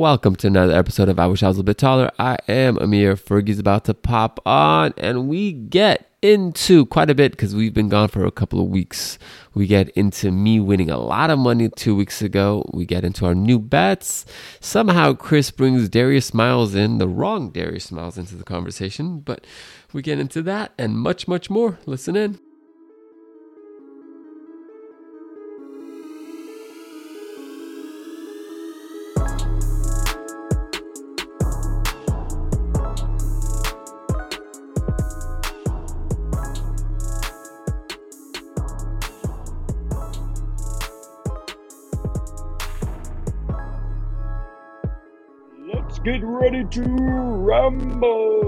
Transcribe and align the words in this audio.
welcome 0.00 0.34
to 0.34 0.46
another 0.46 0.72
episode 0.72 1.10
of 1.10 1.18
I 1.18 1.26
Wish 1.26 1.42
I 1.42 1.48
Was 1.48 1.58
a 1.58 1.62
Bit 1.62 1.76
Taller. 1.76 2.10
I 2.18 2.38
am 2.48 2.78
Amir. 2.78 3.16
Fergie's 3.16 3.58
about 3.58 3.84
to 3.84 3.92
pop 3.92 4.40
on, 4.46 4.94
and 4.96 5.28
we 5.28 5.52
get 5.52 6.10
into 6.22 6.86
quite 6.86 7.10
a 7.10 7.14
bit 7.14 7.32
because 7.32 7.54
we've 7.54 7.74
been 7.74 7.90
gone 7.90 8.08
for 8.08 8.24
a 8.24 8.30
couple 8.30 8.62
of 8.62 8.68
weeks. 8.68 9.18
We 9.52 9.66
get 9.66 9.90
into 9.90 10.30
me 10.30 10.58
winning 10.58 10.88
a 10.88 10.96
lot 10.96 11.28
of 11.28 11.38
money 11.38 11.68
two 11.68 11.94
weeks 11.94 12.22
ago. 12.22 12.64
We 12.72 12.86
get 12.86 13.04
into 13.04 13.26
our 13.26 13.34
new 13.34 13.58
bets. 13.58 14.24
Somehow, 14.58 15.12
Chris 15.12 15.50
brings 15.50 15.90
Darius 15.90 16.32
Miles 16.32 16.74
in, 16.74 16.96
the 16.96 17.06
wrong 17.06 17.50
Darius 17.50 17.92
Miles, 17.92 18.16
into 18.16 18.36
the 18.36 18.44
conversation, 18.44 19.20
but 19.20 19.46
we 19.92 20.00
get 20.00 20.18
into 20.18 20.40
that 20.44 20.72
and 20.78 20.96
much, 20.96 21.28
much 21.28 21.50
more. 21.50 21.78
Listen 21.84 22.16
in. 22.16 22.40
Get 46.10 46.24
ready 46.24 46.64
to 46.64 46.82
rumble. 46.82 48.42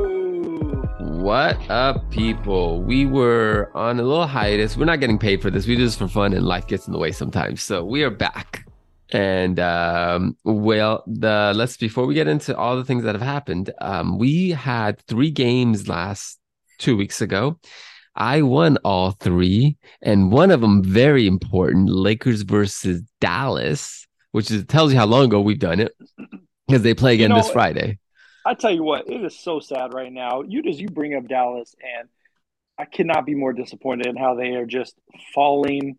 What 0.99 1.71
up, 1.71 2.11
people? 2.11 2.83
We 2.83 3.07
were 3.07 3.71
on 3.73 4.01
a 4.01 4.03
little 4.03 4.27
hiatus. 4.27 4.77
We're 4.77 4.87
not 4.87 4.99
getting 4.99 5.19
paid 5.19 5.41
for 5.41 5.49
this. 5.49 5.69
We 5.69 5.77
do 5.77 5.85
this 5.85 5.95
for 5.95 6.09
fun, 6.09 6.33
and 6.33 6.45
life 6.45 6.67
gets 6.67 6.89
in 6.89 6.93
the 6.93 6.99
way 6.99 7.13
sometimes. 7.13 7.63
So 7.63 7.85
we 7.85 8.03
are 8.03 8.11
back. 8.11 8.67
And 9.13 9.61
um, 9.61 10.37
well, 10.43 11.05
the 11.07 11.53
let's 11.55 11.77
before 11.77 12.05
we 12.07 12.15
get 12.15 12.27
into 12.27 12.57
all 12.57 12.77
the 12.77 12.85
things 12.85 13.05
that 13.05 13.15
have 13.15 13.23
happened, 13.23 13.73
um, 13.81 14.19
we 14.19 14.51
had 14.51 14.99
three 15.07 15.31
games 15.31 15.87
last 15.87 16.41
two 16.79 16.97
weeks 16.97 17.21
ago. 17.21 17.61
I 18.17 18.43
won 18.43 18.77
all 18.79 19.13
three, 19.13 19.77
and 20.03 20.33
one 20.33 20.51
of 20.51 20.63
them 20.63 20.83
very 20.83 21.29
important: 21.29 21.91
Lakers 21.91 22.43
versus 22.43 23.03
Dallas, 23.21 24.09
which 24.33 24.51
is 24.51 24.65
tells 24.65 24.93
you 24.93 24.99
how 24.99 25.07
long 25.07 25.27
ago 25.27 25.41
we've 25.41 25.61
done 25.61 25.79
it 25.79 25.95
because 26.73 26.83
they 26.83 26.95
play 26.95 27.15
again 27.15 27.31
You 27.31 27.37
know, 27.37 27.43
this 27.43 27.51
Friday. 27.51 27.99
I 28.47 28.55
tell 28.55 28.73
you 28.73 28.83
what, 28.83 29.09
it 29.09 29.23
is 29.23 29.39
so 29.39 29.61
sad 29.61 29.93
right 29.93 30.13
now. 30.13 30.43
You 30.43 30.63
just 30.63 30.81
you 30.81 30.89
bring 30.89 31.15
up 31.15 31.29
Dallas, 31.29 31.75
and 31.99 32.09
I 32.79 32.87
cannot 32.87 33.27
be 33.27 33.35
more 33.35 33.53
disappointed 33.53 34.07
in 34.07 34.17
how 34.17 34.35
they 34.35 34.55
are 34.55 34.65
just 34.65 34.95
falling 35.35 35.99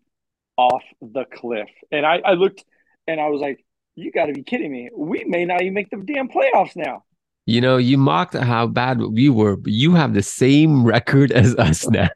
off 0.56 0.82
the 1.00 1.24
cliff. 1.24 1.68
And 1.92 2.04
I, 2.04 2.20
I 2.24 2.32
looked, 2.32 2.64
and 3.06 3.20
I 3.20 3.28
was 3.28 3.40
like, 3.40 3.64
"You 3.94 4.10
got 4.10 4.26
to 4.26 4.32
be 4.32 4.42
kidding 4.42 4.72
me! 4.72 4.90
We 4.94 5.24
may 5.24 5.44
not 5.44 5.62
even 5.62 5.74
make 5.74 5.90
the 5.90 5.96
damn 5.96 6.28
playoffs 6.28 6.74
now." 6.74 7.04
You 7.46 7.60
know, 7.60 7.76
you 7.76 7.98
mocked 7.98 8.34
how 8.34 8.66
bad 8.66 9.00
we 9.00 9.28
were, 9.28 9.56
but 9.56 9.72
you 9.72 9.94
have 9.94 10.12
the 10.12 10.22
same 10.22 10.84
record 10.86 11.30
as 11.30 11.54
us 11.56 11.88
now. 11.88 12.08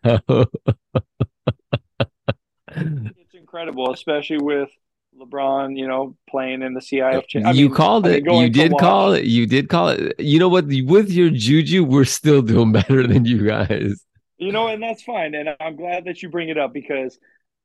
It's 2.70 3.34
incredible, 3.34 3.93
especially 3.93 4.39
with 4.39 4.70
LeBron, 5.19 5.77
you 5.77 5.86
know, 5.86 6.16
playing 6.28 6.62
in 6.62 6.74
the 6.74 6.80
CIF. 6.80 7.24
I 7.44 7.50
you 7.52 7.66
mean- 7.66 7.74
called 7.74 8.06
I 8.06 8.20
mean, 8.20 8.27
it. 8.27 8.33
You 8.33 8.48
did 8.50 8.72
call 8.78 9.12
it. 9.12 9.25
You 9.25 9.47
did 9.47 9.69
call 9.69 9.88
it. 9.88 10.19
You 10.19 10.38
know 10.38 10.48
what? 10.48 10.66
With 10.66 11.10
your 11.10 11.30
juju, 11.30 11.84
we're 11.84 12.05
still 12.05 12.42
doing 12.42 12.72
better 12.78 13.06
than 13.06 13.25
you 13.25 13.47
guys. 13.47 14.05
You 14.38 14.52
know, 14.52 14.69
and 14.69 14.83
that's 14.83 15.02
fine. 15.02 15.34
And 15.34 15.48
I'm 15.60 15.77
glad 15.77 16.05
that 16.05 16.22
you 16.22 16.28
bring 16.28 16.48
it 16.48 16.58
up 16.58 16.72
because 16.72 17.19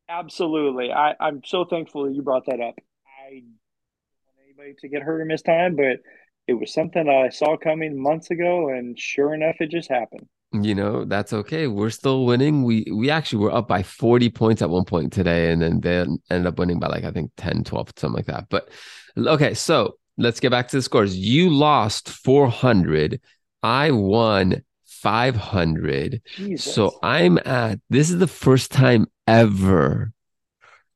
absolutely, 0.09 0.91
I, 0.91 1.13
I'm 1.19 1.41
so 1.45 1.65
thankful 1.65 2.05
that 2.05 2.13
you 2.13 2.21
brought 2.21 2.47
that 2.47 2.59
up. 2.59 2.75
I 3.25 3.29
don't 3.29 3.45
want 4.25 4.39
anybody 4.45 4.75
to 4.79 4.87
get 4.89 5.03
hurt 5.03 5.21
or 5.21 5.25
miss 5.25 5.41
time, 5.41 5.75
but 5.75 5.99
it 6.47 6.53
was 6.53 6.73
something 6.73 7.05
that 7.05 7.15
I 7.15 7.29
saw 7.29 7.57
coming 7.57 8.01
months 8.01 8.31
ago, 8.31 8.69
and 8.69 8.99
sure 8.99 9.33
enough, 9.33 9.55
it 9.59 9.69
just 9.69 9.89
happened. 9.89 10.27
You 10.53 10.75
know, 10.75 11.03
that's 11.03 11.33
okay. 11.33 11.65
We're 11.67 11.89
still 11.89 12.25
winning. 12.25 12.63
We 12.63 12.85
we 12.93 13.09
actually 13.09 13.39
were 13.39 13.53
up 13.53 13.67
by 13.67 13.81
40 13.81 14.29
points 14.29 14.61
at 14.61 14.69
one 14.69 14.85
point 14.85 15.11
today, 15.11 15.51
and 15.51 15.61
then 15.61 15.79
they 15.81 15.99
ended 16.29 16.47
up 16.47 16.59
winning 16.59 16.79
by 16.79 16.87
like 16.87 17.03
I 17.03 17.11
think 17.11 17.31
10, 17.37 17.63
12, 17.63 17.93
something 17.97 18.15
like 18.15 18.27
that. 18.27 18.49
But 18.49 18.69
okay, 19.17 19.55
so 19.55 19.97
let's 20.17 20.39
get 20.39 20.51
back 20.51 20.67
to 20.67 20.77
the 20.77 20.83
scores. 20.83 21.17
You 21.17 21.49
lost 21.49 22.09
400. 22.09 23.19
I 23.63 23.91
won 23.91 24.61
500. 24.85 26.21
Jesus. 26.35 26.73
So 26.73 26.99
I'm 27.01 27.39
at 27.45 27.79
this 27.89 28.11
is 28.11 28.19
the 28.19 28.27
first 28.27 28.71
time 28.71 29.07
ever 29.25 30.13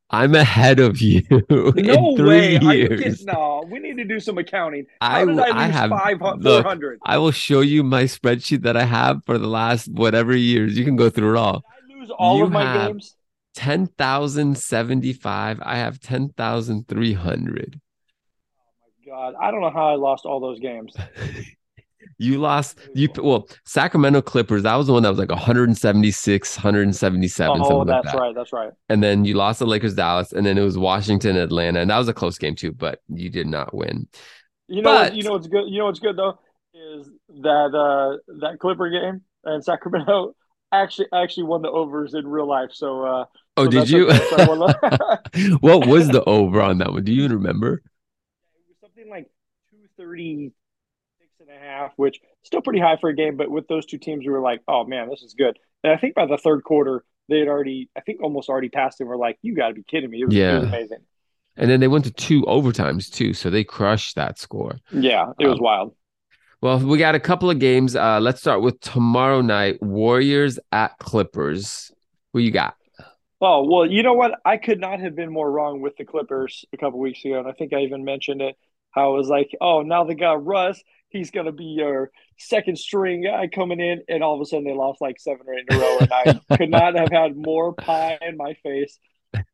I'm 0.09 0.35
ahead 0.35 0.79
of 0.79 1.01
you 1.01 1.21
no 1.49 2.13
way. 2.17 2.57
Years. 2.59 3.01
kidding? 3.01 3.25
No, 3.25 3.65
we 3.69 3.79
need 3.79 3.97
to 3.97 4.05
do 4.05 4.21
some 4.21 4.37
accounting. 4.37 4.85
I 5.01 5.19
How 5.19 5.25
did 5.25 5.35
w- 5.35 5.53
I 5.53 5.65
I 5.65 5.67
have- 5.67 5.89
five 5.89 6.21
look, 6.21 6.41
400? 6.63 6.99
I 7.03 7.17
will 7.17 7.31
show 7.31 7.59
you 7.59 7.83
my 7.83 8.03
spreadsheet 8.03 8.61
that 8.61 8.77
I 8.77 8.85
have 8.85 9.25
for 9.25 9.37
the 9.37 9.47
last 9.47 9.91
whatever 9.91 10.33
years. 10.35 10.77
You 10.77 10.85
can 10.85 10.95
go 10.95 11.09
through 11.09 11.35
it 11.35 11.37
all. 11.37 11.61
Did 11.89 11.95
I 11.95 11.99
lose 11.99 12.09
all 12.17 12.37
you 12.37 12.45
of 12.45 12.51
my 12.51 12.87
games? 12.87 13.15
10,075. 13.55 15.59
I 15.61 15.75
have 15.77 15.99
10,300. 15.99 17.79
Oh 17.79 17.81
my 18.81 19.11
God, 19.11 19.33
I 19.41 19.51
don't 19.51 19.59
know 19.61 19.71
how 19.71 19.89
I 19.89 19.95
lost 19.95 20.25
all 20.25 20.39
those 20.39 20.59
games. 20.59 20.93
You 22.19 22.39
lost 22.39 22.79
you 22.95 23.09
well, 23.21 23.47
Sacramento 23.65 24.21
Clippers, 24.21 24.63
that 24.63 24.75
was 24.75 24.87
the 24.87 24.93
one 24.93 25.03
that 25.03 25.09
was 25.09 25.19
like 25.19 25.29
176, 25.29 26.57
177 26.57 27.51
Oh, 27.51 27.63
something 27.63 27.77
like 27.77 27.87
that's 28.03 28.13
that. 28.13 28.19
right. 28.19 28.35
That's 28.35 28.51
right. 28.53 28.71
And 28.89 29.03
then 29.03 29.23
you 29.25 29.35
lost 29.35 29.59
the 29.59 29.67
Lakers 29.67 29.93
Dallas 29.93 30.31
and 30.33 30.45
then 30.45 30.57
it 30.57 30.61
was 30.63 30.77
Washington 30.77 31.37
Atlanta 31.37 31.79
and 31.79 31.89
that 31.91 31.97
was 31.97 32.07
a 32.07 32.13
close 32.13 32.37
game 32.39 32.55
too, 32.55 32.71
but 32.71 33.01
you 33.07 33.29
did 33.29 33.45
not 33.47 33.73
win. 33.73 34.07
You 34.67 34.81
know, 34.81 34.91
But- 34.93 35.15
you 35.15 35.23
know 35.23 35.31
what's 35.33 35.47
good. 35.47 35.65
You 35.69 35.79
know 35.79 35.85
what's 35.85 35.99
good 35.99 36.17
though 36.17 36.39
is 36.73 37.09
that 37.41 37.73
uh, 37.73 38.17
that 38.39 38.57
Clipper 38.59 38.89
game 38.89 39.21
and 39.43 39.63
Sacramento 39.63 40.35
actually 40.71 41.07
actually 41.13 41.43
won 41.43 41.61
the 41.61 41.69
overs 41.69 42.13
in 42.13 42.27
real 42.27 42.47
life. 42.47 42.71
So, 42.73 43.03
uh, 43.05 43.25
Oh, 43.59 43.65
so 43.65 43.69
did 43.71 43.89
you? 43.89 44.07
okay. 44.09 44.17
So 44.29 44.35
I 44.37 44.47
won 44.47 44.59
the- 44.59 45.57
what 45.61 45.87
was 45.87 46.07
the 46.09 46.23
over 46.25 46.61
on 46.61 46.79
that 46.79 46.91
one? 46.91 47.03
Do 47.03 47.13
you 47.13 47.23
even 47.23 47.37
remember? 47.37 47.73
It 47.75 47.81
was 48.67 48.77
something 48.81 49.09
like 49.09 49.27
two 49.71 49.77
thirty 49.97 50.45
six 50.45 50.45
and 50.45 50.53
a 51.57 51.65
half, 51.65 51.93
which 51.97 52.19
still 52.43 52.61
pretty 52.61 52.79
high 52.79 52.97
for 52.97 53.09
a 53.09 53.15
game. 53.15 53.37
But 53.37 53.49
with 53.51 53.67
those 53.67 53.85
two 53.85 53.97
teams, 53.97 54.25
we 54.25 54.31
were 54.31 54.41
like, 54.41 54.61
oh 54.67 54.85
man, 54.85 55.09
this 55.09 55.23
is 55.23 55.33
good. 55.33 55.57
And 55.83 55.93
I 55.93 55.97
think 55.97 56.15
by 56.15 56.25
the 56.25 56.37
third 56.37 56.63
quarter, 56.63 57.03
they 57.29 57.39
had 57.39 57.47
already, 57.47 57.89
I 57.97 58.01
think, 58.01 58.21
almost 58.23 58.49
already 58.49 58.69
passed. 58.69 58.99
And 58.99 59.09
we're 59.09 59.17
like, 59.17 59.37
you 59.41 59.55
got 59.55 59.69
to 59.69 59.73
be 59.73 59.83
kidding 59.83 60.09
me! 60.09 60.21
It 60.21 60.25
was, 60.25 60.35
it 60.35 60.53
was 60.53 60.63
amazing. 60.63 60.99
And 61.55 61.69
then 61.69 61.79
they 61.79 61.87
went 61.87 62.05
to 62.05 62.11
two 62.11 62.43
overtimes 62.43 63.11
too, 63.11 63.33
so 63.33 63.49
they 63.49 63.63
crushed 63.63 64.15
that 64.15 64.37
score. 64.39 64.77
Yeah, 64.91 65.33
it 65.39 65.47
was 65.47 65.57
Um, 65.57 65.63
wild. 65.63 65.95
Well, 66.61 66.79
we 66.79 66.97
got 66.97 67.15
a 67.15 67.19
couple 67.19 67.49
of 67.49 67.59
games. 67.59 67.95
Uh, 67.95 68.19
let's 68.19 68.39
start 68.39 68.61
with 68.61 68.79
tomorrow 68.79 69.41
night: 69.41 69.81
Warriors 69.81 70.59
at 70.71 70.97
Clippers. 70.99 71.91
Who 72.33 72.39
you 72.39 72.51
got? 72.51 72.75
Oh, 73.39 73.63
well, 73.69 73.85
you 73.85 74.01
know 74.01 74.13
what? 74.13 74.39
I 74.45 74.57
could 74.57 74.79
not 74.79 74.99
have 74.99 75.15
been 75.15 75.31
more 75.31 75.49
wrong 75.51 75.81
with 75.81 75.95
the 75.97 76.05
Clippers 76.05 76.65
a 76.73 76.77
couple 76.77 76.99
weeks 76.99 77.23
ago. 77.23 77.39
And 77.39 77.47
I 77.47 77.51
think 77.51 77.73
I 77.73 77.81
even 77.81 78.03
mentioned 78.03 78.41
it. 78.41 78.55
How 78.91 79.13
it 79.13 79.17
was 79.17 79.29
like, 79.29 79.51
oh, 79.61 79.83
now 79.83 80.05
they 80.05 80.15
got 80.15 80.43
Russ. 80.43 80.81
He's 81.09 81.31
going 81.31 81.45
to 81.45 81.51
be 81.51 81.65
your 81.65 82.11
second 82.37 82.77
string 82.77 83.23
guy 83.23 83.47
coming 83.47 83.79
in. 83.79 84.03
And 84.09 84.23
all 84.23 84.35
of 84.35 84.41
a 84.41 84.45
sudden 84.45 84.65
they 84.65 84.73
lost 84.73 85.01
like 85.01 85.19
seven 85.19 85.41
or 85.47 85.53
eight 85.53 85.65
in 85.69 85.77
a 85.77 85.79
row. 85.79 85.97
And 85.99 86.13
I 86.13 86.39
could 86.57 86.69
not 86.69 86.95
have 86.95 87.09
had 87.11 87.35
more 87.35 87.73
pie 87.73 88.17
in 88.21 88.37
my 88.37 88.55
face 88.63 88.99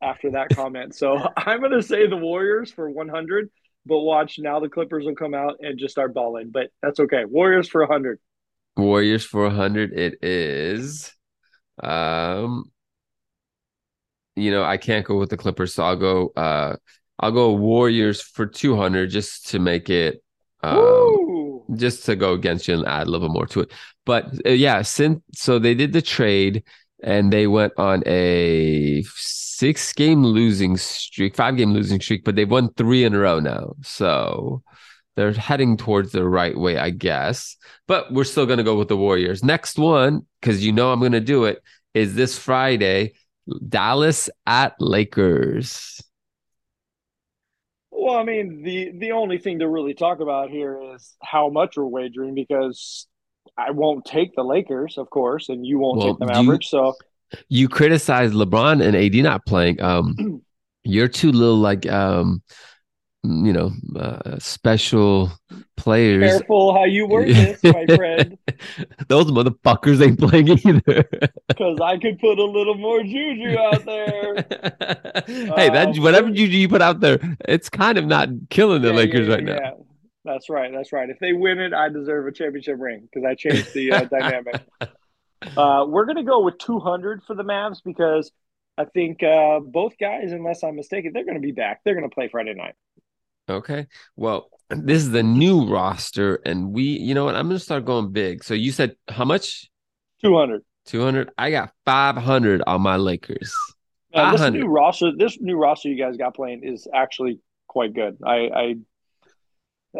after 0.01 0.31
that 0.31 0.49
comment. 0.49 0.95
So 0.95 1.17
I'm 1.37 1.59
going 1.59 1.71
to 1.71 1.83
say 1.83 2.07
the 2.07 2.17
Warriors 2.17 2.71
for 2.71 2.89
100. 2.89 3.49
But 3.85 3.99
watch, 3.99 4.39
now 4.39 4.59
the 4.59 4.69
Clippers 4.69 5.05
will 5.05 5.15
come 5.15 5.33
out 5.33 5.57
and 5.59 5.77
just 5.77 5.91
start 5.91 6.13
balling. 6.13 6.51
But 6.51 6.69
that's 6.81 6.99
okay. 7.01 7.25
Warriors 7.25 7.67
for 7.67 7.81
100. 7.81 8.19
Warriors 8.77 9.25
for 9.25 9.43
100. 9.43 9.93
It 9.93 10.23
is. 10.23 11.13
Um, 11.81 12.71
you 14.35 14.51
know, 14.51 14.63
I 14.63 14.77
can't 14.77 15.05
go 15.05 15.17
with 15.17 15.29
the 15.29 15.37
Clippers, 15.37 15.73
so 15.73 15.83
I'll 15.83 15.95
go. 15.95 16.31
Uh, 16.35 16.75
I'll 17.19 17.31
go 17.31 17.53
Warriors 17.53 18.21
for 18.21 18.45
200 18.45 19.09
just 19.09 19.49
to 19.49 19.59
make 19.59 19.89
it. 19.89 20.23
Um, 20.61 20.77
Woo! 20.77 21.32
Just 21.77 22.05
to 22.05 22.15
go 22.15 22.33
against 22.33 22.67
you 22.67 22.75
and 22.75 22.87
add 22.87 23.07
a 23.07 23.09
little 23.09 23.27
bit 23.27 23.33
more 23.33 23.47
to 23.47 23.61
it. 23.61 23.71
But 24.05 24.25
uh, 24.45 24.49
yeah, 24.51 24.81
since 24.81 25.21
so 25.33 25.59
they 25.59 25.73
did 25.73 25.93
the 25.93 26.01
trade 26.01 26.63
and 27.03 27.31
they 27.31 27.47
went 27.47 27.73
on 27.77 28.03
a 28.05 29.03
six 29.15 29.93
game 29.93 30.23
losing 30.23 30.77
streak, 30.77 31.35
five 31.35 31.57
game 31.57 31.73
losing 31.73 31.99
streak, 31.99 32.23
but 32.23 32.35
they've 32.35 32.49
won 32.49 32.73
three 32.73 33.03
in 33.03 33.13
a 33.13 33.19
row 33.19 33.39
now. 33.39 33.73
So 33.81 34.63
they're 35.15 35.33
heading 35.33 35.77
towards 35.77 36.11
the 36.11 36.27
right 36.27 36.57
way, 36.57 36.77
I 36.77 36.89
guess. 36.89 37.55
But 37.87 38.11
we're 38.11 38.23
still 38.23 38.45
going 38.45 38.57
to 38.57 38.63
go 38.63 38.77
with 38.77 38.87
the 38.87 38.97
Warriors. 38.97 39.43
Next 39.43 39.77
one, 39.77 40.25
because 40.41 40.65
you 40.65 40.71
know 40.71 40.91
I'm 40.91 40.99
going 40.99 41.11
to 41.11 41.19
do 41.19 41.45
it, 41.45 41.61
is 41.93 42.15
this 42.15 42.37
Friday 42.37 43.13
Dallas 43.67 44.29
at 44.45 44.75
Lakers. 44.79 46.01
Well, 47.95 48.15
I 48.15 48.23
mean, 48.23 48.63
the 48.63 48.91
the 48.97 49.11
only 49.11 49.37
thing 49.37 49.59
to 49.59 49.67
really 49.69 49.93
talk 49.93 50.19
about 50.19 50.49
here 50.49 50.79
is 50.95 51.15
how 51.21 51.49
much 51.49 51.77
we're 51.77 51.85
wagering 51.85 52.33
because 52.33 53.07
I 53.57 53.71
won't 53.71 54.03
take 54.05 54.35
the 54.35 54.43
Lakers, 54.43 54.97
of 54.97 55.09
course, 55.09 55.49
and 55.49 55.65
you 55.65 55.77
won't 55.79 55.99
Well, 55.99 56.07
take 56.07 56.19
the 56.19 56.25
you- 56.25 56.43
Mavericks. 56.43 56.69
So 56.69 56.95
You 57.49 57.69
criticize 57.69 58.31
LeBron 58.33 58.83
and 58.85 58.95
AD 58.95 59.15
not 59.23 59.45
playing. 59.45 59.81
Um, 59.81 60.41
you're 60.83 61.07
too 61.07 61.31
little 61.31 61.57
like 61.57 61.85
um 61.89 62.41
you 63.23 63.53
know, 63.53 63.71
uh, 63.95 64.37
special 64.39 65.31
players. 65.77 66.29
Careful 66.39 66.73
how 66.73 66.83
you 66.85 67.07
word 67.07 67.27
this, 67.35 67.63
my 67.63 67.85
friend. 67.85 68.37
Those 69.07 69.25
motherfuckers 69.27 70.05
ain't 70.05 70.19
playing 70.19 70.49
either. 70.49 71.09
Because 71.47 71.79
I 71.81 71.97
could 71.99 72.17
put 72.19 72.39
a 72.39 72.43
little 72.45 72.75
more 72.75 73.03
juju 73.03 73.57
out 73.59 73.85
there. 73.85 74.35
hey, 75.27 75.69
that 75.69 75.89
Um, 75.95 76.01
whatever 76.01 76.29
juju 76.31 76.57
you 76.57 76.67
put 76.67 76.81
out 76.81 76.99
there, 76.99 77.19
it's 77.47 77.69
kind 77.69 77.97
of 77.97 78.05
not 78.05 78.29
killing 78.49 78.81
the 78.81 78.87
Yeah, 78.89 78.95
Lakers 78.95 79.27
yeah, 79.27 79.33
right 79.35 79.43
now. 79.43 79.53
yeah. 79.61 79.71
That's 80.25 80.49
right. 80.49 80.71
That's 80.73 80.91
right. 80.91 81.09
If 81.09 81.19
they 81.19 81.33
win 81.33 81.59
it, 81.59 81.73
I 81.73 81.89
deserve 81.89 82.25
a 82.27 82.31
championship 82.31 82.77
ring 82.79 83.01
because 83.11 83.23
I 83.27 83.35
changed 83.35 83.73
the 83.73 83.91
uh, 83.91 84.03
dynamic. 84.05 84.61
Uh, 85.55 85.85
we're 85.87 86.05
going 86.05 86.15
to 86.17 86.23
go 86.23 86.41
with 86.41 86.57
200 86.57 87.23
for 87.23 87.35
the 87.35 87.43
Mavs 87.43 87.77
because 87.83 88.31
I 88.77 88.85
think 88.85 89.21
uh, 89.21 89.59
both 89.59 89.93
guys, 89.99 90.31
unless 90.31 90.63
I'm 90.63 90.75
mistaken, 90.77 91.11
they're 91.13 91.25
going 91.25 91.35
to 91.35 91.41
be 91.41 91.51
back. 91.51 91.81
They're 91.83 91.93
going 91.95 92.09
to 92.09 92.13
play 92.13 92.29
Friday 92.29 92.53
night. 92.53 92.75
Okay. 93.49 93.87
Well, 94.15 94.49
this 94.69 95.01
is 95.01 95.11
the 95.11 95.23
new 95.23 95.67
roster, 95.67 96.39
and 96.45 96.73
we, 96.73 96.83
you 96.83 97.13
know 97.13 97.25
what? 97.25 97.35
I'm 97.35 97.47
gonna 97.47 97.59
start 97.59 97.85
going 97.85 98.11
big. 98.11 98.43
So 98.43 98.53
you 98.53 98.71
said 98.71 98.95
how 99.09 99.25
much? 99.25 99.69
200. 100.21 100.63
200. 100.85 101.31
I 101.37 101.51
got 101.51 101.71
500 101.85 102.61
on 102.67 102.81
my 102.81 102.97
Lakers. 102.97 103.53
Uh, 104.13 104.31
this 104.31 104.51
new 104.51 104.67
roster, 104.67 105.11
this 105.17 105.39
new 105.39 105.57
roster 105.57 105.89
you 105.89 105.97
guys 105.97 106.17
got 106.17 106.35
playing 106.35 106.61
is 106.63 106.87
actually 106.93 107.39
quite 107.67 107.93
good. 107.93 108.17
I, 108.23 108.35
I, 108.35 108.75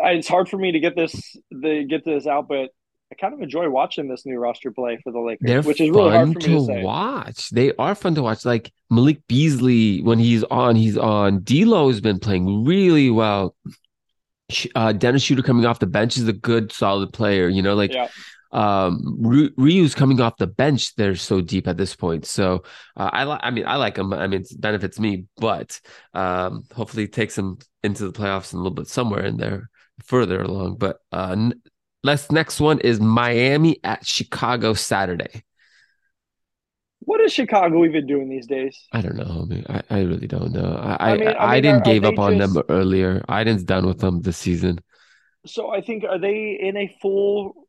I 0.01 0.12
it's 0.12 0.28
hard 0.28 0.50
for 0.50 0.57
me 0.57 0.74
to 0.74 0.80
get 0.80 0.96
this 0.96 1.36
the 1.50 1.84
get 1.84 2.06
this 2.06 2.28
out, 2.28 2.48
but 2.48 2.69
I 3.13 3.15
kind 3.15 3.33
of 3.36 3.42
enjoy 3.42 3.69
watching 3.69 4.07
this 4.07 4.25
new 4.25 4.39
roster 4.39 4.71
play 4.71 4.98
for 5.04 5.12
the 5.12 5.19
Lakers, 5.19 5.45
They're 5.45 5.62
which 5.62 5.80
is 5.80 5.92
really 5.92 6.10
hard 6.10 6.33
fun 6.33 6.42
for 6.42 6.50
me 6.50 6.65
to 6.65 6.81
watch. 6.81 7.51
They 7.51 7.71
are 7.75 7.94
fun 7.94 8.15
to 8.15 8.24
watch. 8.24 8.44
Like 8.44 8.74
Malik 8.89 9.21
Beasley, 9.27 10.01
when 10.01 10.18
he's 10.18 10.44
on, 10.45 10.75
he's 10.75 10.98
on. 10.98 11.44
D'Lo 11.44 11.89
has 11.89 12.01
been 12.01 12.18
playing 12.18 12.65
really 12.65 13.12
well. 13.12 13.56
Uh, 14.74 14.94
Dennis 14.94 15.24
Schröder 15.24 15.44
coming 15.44 15.68
off 15.68 15.77
the 15.77 15.86
bench 15.86 16.18
is 16.18 16.27
a 16.27 16.33
good, 16.33 16.71
solid 16.71 17.13
player. 17.13 17.48
You 17.50 17.62
know, 17.62 17.75
like 17.75 17.94
Yeah. 17.94 18.07
um, 18.51 19.18
Ry- 19.19 19.51
Rui's 19.57 19.94
coming 19.94 20.19
off 20.19 20.38
the 20.38 20.48
bench. 20.48 20.95
They're 20.95 21.15
so 21.15 21.39
deep 21.39 21.68
at 21.68 21.77
this 21.77 21.95
point. 21.95 22.25
So 22.25 22.63
uh, 22.98 23.12
I 23.13 23.25
like. 23.25 23.42
I 23.44 23.51
mean, 23.51 23.68
I 23.68 23.75
like 23.75 23.95
him. 23.98 24.12
I 24.12 24.25
mean, 24.25 24.42
it 24.42 24.60
benefits 24.60 25.00
me, 25.00 25.25
but 25.38 25.80
um, 26.15 26.63
hopefully 26.74 27.07
takes 27.07 27.38
him 27.38 27.60
into 27.83 28.06
the 28.10 28.12
playoffs 28.12 28.54
and 28.54 28.60
a 28.60 28.63
little 28.63 28.75
bit 28.75 28.88
somewhere 28.88 29.24
in 29.24 29.38
there 29.38 29.69
further 30.04 30.42
along. 30.42 30.77
But 30.77 30.98
uh, 31.12 31.51
let's 32.04 32.32
next 32.32 32.60
one 32.60 32.80
is 32.80 33.00
Miami 33.00 33.80
at 33.84 34.06
Chicago 34.06 34.74
Saturday. 34.74 35.44
What 37.00 37.20
is 37.22 37.34
Chicago 37.34 37.84
even 37.84 38.08
doing 38.08 38.30
these 38.30 38.48
days? 38.48 38.78
I 38.94 39.02
don't 39.02 39.18
know. 39.18 39.42
I, 39.42 39.46
mean, 39.46 39.66
I, 39.68 39.82
I 39.90 40.02
really 40.04 40.28
don't 40.28 40.54
know. 40.54 40.78
I 40.82 41.12
I 41.12 41.18
mean- 41.18 41.28
I, 41.28 41.46
I 41.56 41.60
didn't 41.62 41.82
are- 41.82 41.84
are 42.06 42.06
up 42.06 42.20
on 42.20 42.38
just- 42.38 42.54
them 42.54 42.64
earlier. 42.70 43.24
Iden's 43.28 43.64
done 43.64 43.86
with 43.86 44.00
them 44.00 44.22
this 44.22 44.38
season. 44.38 44.80
So 45.46 45.70
I 45.70 45.82
think 45.82 46.06
are 46.06 46.18
they 46.20 46.58
in 46.62 46.78
a 46.78 46.96
full 47.02 47.62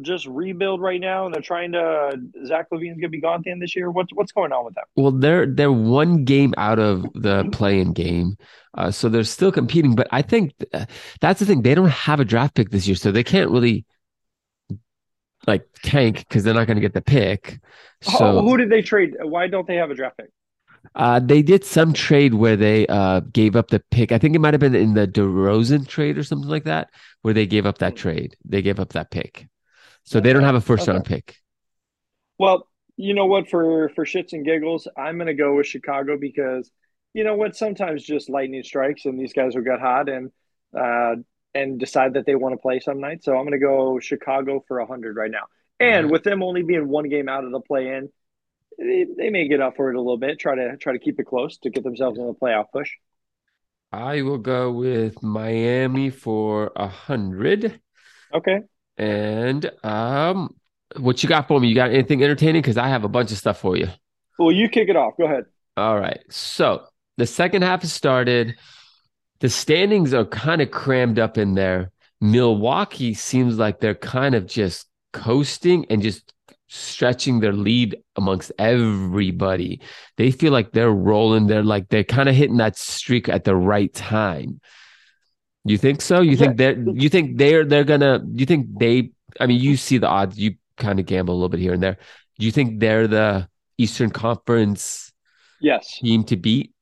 just 0.00 0.26
rebuild 0.26 0.80
right 0.80 1.00
now, 1.00 1.26
and 1.26 1.34
they're 1.34 1.42
trying 1.42 1.72
to 1.72 2.18
Zach 2.46 2.68
LaVine's 2.72 2.98
gonna 2.98 3.10
be 3.10 3.20
gone 3.20 3.40
at 3.40 3.42
the 3.44 3.50
end 3.50 3.60
this 3.60 3.76
year. 3.76 3.90
What's 3.90 4.12
what's 4.14 4.32
going 4.32 4.52
on 4.52 4.64
with 4.64 4.74
them? 4.74 4.84
Well, 4.96 5.12
they're 5.12 5.46
they're 5.46 5.72
one 5.72 6.24
game 6.24 6.54
out 6.58 6.78
of 6.78 7.02
the 7.14 7.48
play-in 7.52 7.92
game, 7.92 8.36
uh, 8.74 8.90
so 8.90 9.08
they're 9.08 9.24
still 9.24 9.52
competing. 9.52 9.94
But 9.94 10.08
I 10.10 10.22
think 10.22 10.52
th- 10.58 10.86
that's 11.20 11.40
the 11.40 11.46
thing; 11.46 11.62
they 11.62 11.74
don't 11.74 11.88
have 11.90 12.20
a 12.20 12.24
draft 12.24 12.54
pick 12.54 12.70
this 12.70 12.86
year, 12.86 12.96
so 12.96 13.10
they 13.10 13.24
can't 13.24 13.50
really 13.50 13.86
like 15.46 15.66
tank 15.82 16.18
because 16.28 16.44
they're 16.44 16.54
not 16.54 16.66
going 16.66 16.76
to 16.76 16.80
get 16.80 16.94
the 16.94 17.02
pick. 17.02 17.60
Oh, 18.06 18.10
So 18.18 18.42
who 18.42 18.56
did 18.56 18.70
they 18.70 18.82
trade? 18.82 19.14
Why 19.20 19.48
don't 19.48 19.66
they 19.66 19.76
have 19.76 19.90
a 19.90 19.94
draft 19.94 20.16
pick? 20.18 20.30
uh, 20.94 21.20
they 21.20 21.42
did 21.42 21.64
some 21.64 21.92
trade 21.92 22.34
where 22.34 22.56
they 22.56 22.86
uh, 22.88 23.20
gave 23.32 23.56
up 23.56 23.68
the 23.68 23.80
pick. 23.90 24.12
I 24.12 24.18
think 24.18 24.34
it 24.34 24.40
might 24.40 24.54
have 24.54 24.60
been 24.60 24.74
in 24.74 24.94
the 24.94 25.06
DeRozan 25.06 25.86
trade 25.86 26.18
or 26.18 26.22
something 26.24 26.48
like 26.50 26.64
that, 26.64 26.90
where 27.22 27.34
they 27.34 27.46
gave 27.46 27.66
up 27.66 27.78
that 27.78 27.96
trade. 27.96 28.36
They 28.44 28.62
gave 28.62 28.80
up 28.80 28.90
that 28.90 29.10
pick, 29.10 29.46
so 30.04 30.20
they 30.20 30.32
don't 30.32 30.42
have 30.42 30.54
a 30.54 30.60
first 30.60 30.84
okay. 30.84 30.92
round 30.92 31.04
pick. 31.04 31.36
Well, 32.38 32.68
you 32.96 33.14
know 33.14 33.26
what? 33.26 33.48
For 33.48 33.88
for 33.90 34.04
shits 34.04 34.32
and 34.32 34.44
giggles, 34.44 34.88
I'm 34.96 35.18
gonna 35.18 35.34
go 35.34 35.56
with 35.56 35.66
Chicago 35.66 36.18
because 36.18 36.70
you 37.14 37.24
know 37.24 37.36
what? 37.36 37.56
Sometimes 37.56 38.02
just 38.02 38.30
lightning 38.30 38.62
strikes, 38.62 39.04
and 39.04 39.18
these 39.18 39.32
guys 39.32 39.54
will 39.54 39.62
get 39.62 39.80
hot 39.80 40.08
and 40.08 40.30
uh, 40.76 41.16
and 41.54 41.78
decide 41.78 42.14
that 42.14 42.26
they 42.26 42.34
want 42.34 42.54
to 42.54 42.58
play 42.58 42.80
some 42.80 43.00
night. 43.00 43.22
So 43.24 43.36
I'm 43.36 43.44
gonna 43.44 43.58
go 43.58 43.98
Chicago 43.98 44.64
for 44.66 44.78
a 44.78 44.86
hundred 44.86 45.16
right 45.16 45.30
now. 45.30 45.44
And 45.80 46.06
Alright. 46.06 46.12
with 46.12 46.22
them 46.22 46.42
only 46.42 46.62
being 46.62 46.88
one 46.88 47.08
game 47.08 47.28
out 47.28 47.44
of 47.44 47.50
the 47.50 47.60
play-in, 47.60 48.08
they, 48.78 49.06
they 49.16 49.30
may 49.30 49.48
get 49.48 49.60
up 49.60 49.76
for 49.76 49.90
it 49.90 49.96
a 49.96 50.00
little 50.00 50.18
bit. 50.18 50.38
Try 50.38 50.54
to 50.54 50.76
try 50.76 50.92
to 50.92 50.98
keep 50.98 51.18
it 51.18 51.26
close 51.26 51.58
to 51.58 51.70
get 51.70 51.84
themselves 51.84 52.18
in 52.18 52.26
the 52.26 52.34
playoff 52.34 52.66
push. 52.72 52.90
I 53.92 54.22
will 54.22 54.38
go 54.38 54.72
with 54.72 55.22
Miami 55.22 56.10
for 56.10 56.72
a 56.76 56.88
hundred. 56.88 57.80
Okay. 58.32 58.60
And 58.96 59.70
um, 59.84 60.54
what 60.96 61.22
you 61.22 61.28
got 61.28 61.48
for 61.48 61.60
me? 61.60 61.68
You 61.68 61.74
got 61.74 61.90
anything 61.90 62.22
entertaining? 62.22 62.62
Because 62.62 62.76
I 62.76 62.88
have 62.88 63.04
a 63.04 63.08
bunch 63.08 63.32
of 63.32 63.38
stuff 63.38 63.60
for 63.60 63.76
you. 63.76 63.88
Well, 64.38 64.52
you 64.52 64.68
kick 64.68 64.88
it 64.88 64.96
off. 64.96 65.14
Go 65.16 65.24
ahead. 65.24 65.44
All 65.76 65.98
right. 65.98 66.20
So 66.28 66.86
the 67.16 67.26
second 67.26 67.62
half 67.62 67.82
has 67.82 67.92
started. 67.92 68.56
The 69.40 69.48
standings 69.48 70.14
are 70.14 70.24
kind 70.24 70.62
of 70.62 70.70
crammed 70.70 71.18
up 71.18 71.38
in 71.38 71.54
there. 71.54 71.90
Milwaukee 72.20 73.14
seems 73.14 73.58
like 73.58 73.80
they're 73.80 73.94
kind 73.94 74.34
of 74.34 74.46
just 74.46 74.86
coasting 75.12 75.84
and 75.90 76.02
just 76.02 76.32
stretching 76.68 77.40
their 77.40 77.52
lead 77.52 77.96
amongst 78.16 78.52
everybody. 78.58 79.80
They 80.16 80.30
feel 80.30 80.52
like 80.52 80.72
they're 80.72 80.90
rolling. 80.90 81.46
They're 81.46 81.62
like 81.62 81.88
they're 81.88 82.04
kind 82.04 82.28
of 82.28 82.34
hitting 82.34 82.58
that 82.58 82.76
streak 82.76 83.28
at 83.28 83.44
the 83.44 83.56
right 83.56 83.92
time. 83.92 84.60
You 85.64 85.78
think 85.78 86.02
so? 86.02 86.20
You 86.20 86.36
think 86.36 86.56
they're 86.56 86.78
you 86.78 87.08
think 87.08 87.38
they're 87.38 87.64
they're 87.64 87.84
gonna 87.84 88.24
you 88.32 88.46
think 88.46 88.78
they 88.78 89.12
I 89.38 89.46
mean 89.46 89.60
you 89.60 89.76
see 89.76 89.98
the 89.98 90.08
odds, 90.08 90.38
you 90.38 90.56
kind 90.76 90.98
of 90.98 91.06
gamble 91.06 91.34
a 91.34 91.36
little 91.36 91.48
bit 91.48 91.60
here 91.60 91.72
and 91.72 91.82
there. 91.82 91.98
Do 92.38 92.46
you 92.46 92.52
think 92.52 92.80
they're 92.80 93.06
the 93.06 93.48
Eastern 93.78 94.10
Conference 94.10 95.12
Yes. 95.60 95.98
team 95.98 96.24
to 96.24 96.36
beat? 96.36 96.72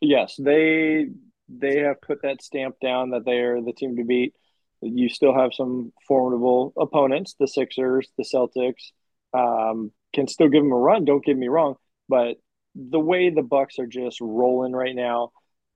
Yes, 0.00 0.34
they 0.38 1.06
they 1.48 1.78
have 1.78 2.00
put 2.00 2.22
that 2.22 2.42
stamp 2.42 2.76
down 2.82 3.10
that 3.10 3.24
they 3.24 3.38
are 3.38 3.62
the 3.62 3.72
team 3.72 3.96
to 3.96 4.04
beat. 4.04 4.34
You 4.82 5.08
still 5.08 5.34
have 5.34 5.54
some 5.54 5.92
formidable 6.08 6.72
opponents, 6.76 7.36
the 7.38 7.46
Sixers, 7.46 8.10
the 8.18 8.24
Celtics. 8.24 8.90
Um, 9.32 9.92
can 10.12 10.26
still 10.28 10.48
give 10.48 10.62
them 10.62 10.72
a 10.72 10.76
run. 10.76 11.04
Don't 11.04 11.24
get 11.24 11.36
me 11.36 11.48
wrong, 11.48 11.76
but 12.08 12.36
the 12.74 12.98
way 13.00 13.30
the 13.30 13.42
Bucks 13.42 13.78
are 13.78 13.86
just 13.86 14.20
rolling 14.20 14.72
right 14.72 14.94
now, 14.94 15.30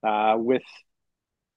uh, 0.06 0.36
with 0.38 0.62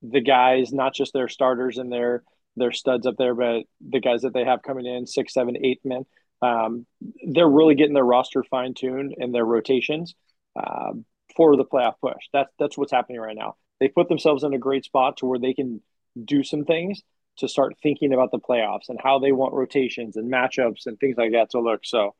the 0.03 0.21
guys, 0.21 0.71
not 0.71 0.93
just 0.93 1.13
their 1.13 1.29
starters 1.29 1.77
and 1.77 1.91
their 1.91 2.23
their 2.55 2.71
studs 2.71 3.07
up 3.07 3.15
there, 3.17 3.33
but 3.33 3.63
the 3.81 3.99
guys 3.99 4.21
that 4.21 4.33
they 4.33 4.43
have 4.43 4.61
coming 4.61 4.85
in 4.85 5.07
six, 5.07 5.33
seven, 5.33 5.57
eight 5.63 5.79
men. 5.83 6.05
Um, 6.41 6.85
they're 7.25 7.49
really 7.49 7.73
getting 7.73 7.93
their 7.93 8.03
roster 8.03 8.43
fine 8.43 8.73
tuned 8.73 9.15
and 9.17 9.33
their 9.33 9.45
rotations. 9.45 10.13
Um, 10.55 11.05
for 11.35 11.55
the 11.55 11.65
playoff 11.65 11.95
push. 12.01 12.23
That's 12.31 12.51
that's 12.59 12.77
what's 12.77 12.91
happening 12.91 13.19
right 13.19 13.35
now. 13.35 13.55
They 13.79 13.87
put 13.87 14.09
themselves 14.09 14.43
in 14.43 14.53
a 14.53 14.59
great 14.59 14.85
spot 14.85 15.17
to 15.17 15.25
where 15.25 15.39
they 15.39 15.53
can 15.53 15.81
do 16.23 16.43
some 16.43 16.65
things 16.65 17.01
to 17.37 17.47
start 17.47 17.75
thinking 17.81 18.13
about 18.13 18.31
the 18.31 18.39
playoffs 18.39 18.89
and 18.89 18.99
how 19.03 19.19
they 19.19 19.31
want 19.31 19.53
rotations 19.53 20.15
and 20.15 20.31
matchups 20.31 20.85
and 20.85 20.99
things 20.99 21.17
like 21.17 21.31
that 21.31 21.49
to 21.51 21.59
look. 21.59 21.81
So 21.83 22.13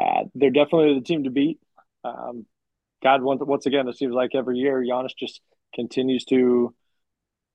uh, 0.00 0.24
they're 0.34 0.50
definitely 0.50 0.94
the 0.94 1.04
team 1.04 1.24
to 1.24 1.30
beat. 1.30 1.58
Um, 2.04 2.46
God, 3.02 3.22
once 3.22 3.42
once 3.44 3.66
again, 3.66 3.88
it 3.88 3.96
seems 3.96 4.14
like 4.14 4.34
every 4.34 4.58
year 4.58 4.82
Giannis 4.82 5.16
just 5.18 5.40
continues 5.74 6.24
to. 6.26 6.74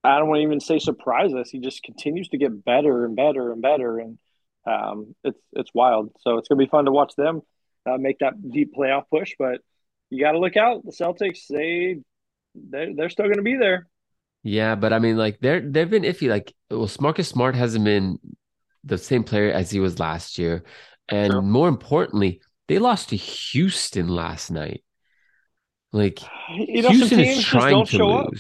I 0.06 0.20
don't 0.20 0.30
want 0.30 0.40
to 0.40 0.44
even 0.44 0.60
say 0.60 0.80
surprise 0.80 1.34
us. 1.34 1.50
He 1.50 1.60
just 1.60 1.84
continues 1.84 2.30
to 2.30 2.38
get 2.38 2.64
better 2.64 3.06
and 3.06 3.16
better 3.16 3.52
and 3.52 3.62
better, 3.62 4.00
and 4.00 4.18
um, 4.66 5.16
it's 5.24 5.40
it's 5.54 5.72
wild. 5.74 6.12
So 6.22 6.38
it's 6.38 6.48
gonna 6.48 6.60
be 6.60 6.70
fun 6.70 6.86
to 6.86 6.92
watch 6.92 7.14
them 7.16 7.42
uh, 7.86 7.98
make 7.98 8.20
that 8.20 8.34
deep 8.50 8.74
playoff 8.76 9.04
push, 9.12 9.34
but 9.38 9.62
you 10.10 10.24
got 10.24 10.34
to 10.34 10.40
look 10.40 10.58
out. 10.58 10.84
The 10.86 10.92
Celtics, 10.92 11.48
they 11.50 11.98
they're, 12.56 12.96
they're 12.96 13.10
still 13.10 13.26
going 13.26 13.38
to 13.38 13.44
be 13.44 13.58
there. 13.58 13.88
Yeah, 14.44 14.76
but 14.76 14.94
I 14.94 15.00
mean, 15.00 15.18
like 15.18 15.40
they're 15.40 15.60
they've 15.60 15.90
been 15.90 16.04
iffy. 16.04 16.30
Like, 16.30 16.54
well, 16.70 16.90
Marcus 17.00 17.28
Smart 17.28 17.56
hasn't 17.56 17.84
been 17.84 18.20
the 18.84 18.98
same 18.98 19.24
player 19.24 19.52
as 19.52 19.72
he 19.72 19.80
was 19.80 20.00
last 20.00 20.38
year, 20.38 20.64
and 21.10 21.32
True. 21.32 21.42
more 21.42 21.68
importantly, 21.68 22.42
they 22.68 22.78
lost 22.78 23.10
to 23.10 23.16
Houston 23.16 24.08
last 24.08 24.52
night. 24.52 24.84
Like 25.92 26.20
You 26.50 26.84
know, 26.84 26.90
Houston 26.90 27.22
is 27.22 27.44
trying 27.44 27.86
to 27.86 27.92
show 27.92 28.12
up. 28.12 28.34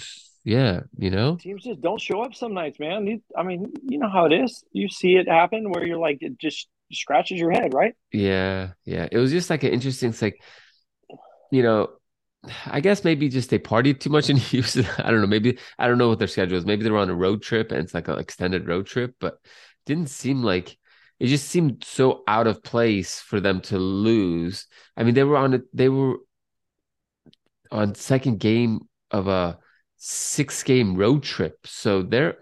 Yeah, 0.45 0.81
you 0.95 1.09
know. 1.09 1.37
Teams 1.37 1.63
just 1.63 1.81
don't 1.81 1.99
show 1.99 2.21
up 2.21 2.35
some 2.35 2.53
nights, 2.53 2.79
man. 2.79 3.19
I 3.35 3.43
mean, 3.43 3.73
you 3.83 3.97
know 3.97 4.09
how 4.09 4.25
it 4.25 4.31
is. 4.31 4.63
You 4.71 4.87
see 4.87 5.15
it 5.15 5.27
happen 5.27 5.71
where 5.71 5.85
you're 5.85 5.97
like, 5.97 6.19
it 6.21 6.37
just 6.37 6.69
scratches 6.93 7.39
your 7.39 7.49
head, 7.49 7.73
right? 7.73 7.95
Yeah, 8.13 8.73
yeah. 8.85 9.07
It 9.11 9.17
was 9.17 9.31
just 9.31 9.49
like 9.49 9.63
an 9.63 9.71
interesting. 9.71 10.11
It's 10.11 10.21
like, 10.21 10.39
you 11.51 11.63
know, 11.63 11.89
I 12.67 12.79
guess 12.79 13.03
maybe 13.03 13.27
just 13.27 13.49
they 13.49 13.57
partied 13.57 13.99
too 13.99 14.11
much 14.11 14.29
in 14.29 14.37
Houston. 14.53 14.85
I 14.99 15.09
don't 15.09 15.21
know. 15.21 15.27
Maybe 15.27 15.57
I 15.79 15.87
don't 15.87 15.97
know 15.97 16.09
what 16.09 16.19
their 16.19 16.27
schedule 16.27 16.59
is. 16.59 16.65
Maybe 16.65 16.83
they 16.83 16.91
were 16.91 16.99
on 16.99 17.09
a 17.09 17.15
road 17.15 17.41
trip 17.41 17.71
and 17.71 17.81
it's 17.81 17.95
like 17.95 18.07
an 18.07 18.19
extended 18.19 18.67
road 18.67 18.85
trip, 18.85 19.15
but 19.19 19.39
didn't 19.87 20.11
seem 20.11 20.43
like 20.43 20.77
it 21.19 21.25
just 21.25 21.47
seemed 21.47 21.83
so 21.83 22.23
out 22.27 22.45
of 22.45 22.61
place 22.61 23.19
for 23.19 23.39
them 23.39 23.61
to 23.61 23.79
lose. 23.79 24.67
I 24.95 25.03
mean, 25.03 25.15
they 25.15 25.23
were 25.23 25.37
on 25.37 25.55
a 25.55 25.59
they 25.73 25.89
were 25.89 26.17
on 27.71 27.95
second 27.95 28.39
game 28.39 28.81
of 29.09 29.27
a 29.27 29.57
six 30.05 30.61
game 30.61 30.95
road 30.95 31.23
trip. 31.23 31.65
So 31.65 32.03
they're 32.03 32.37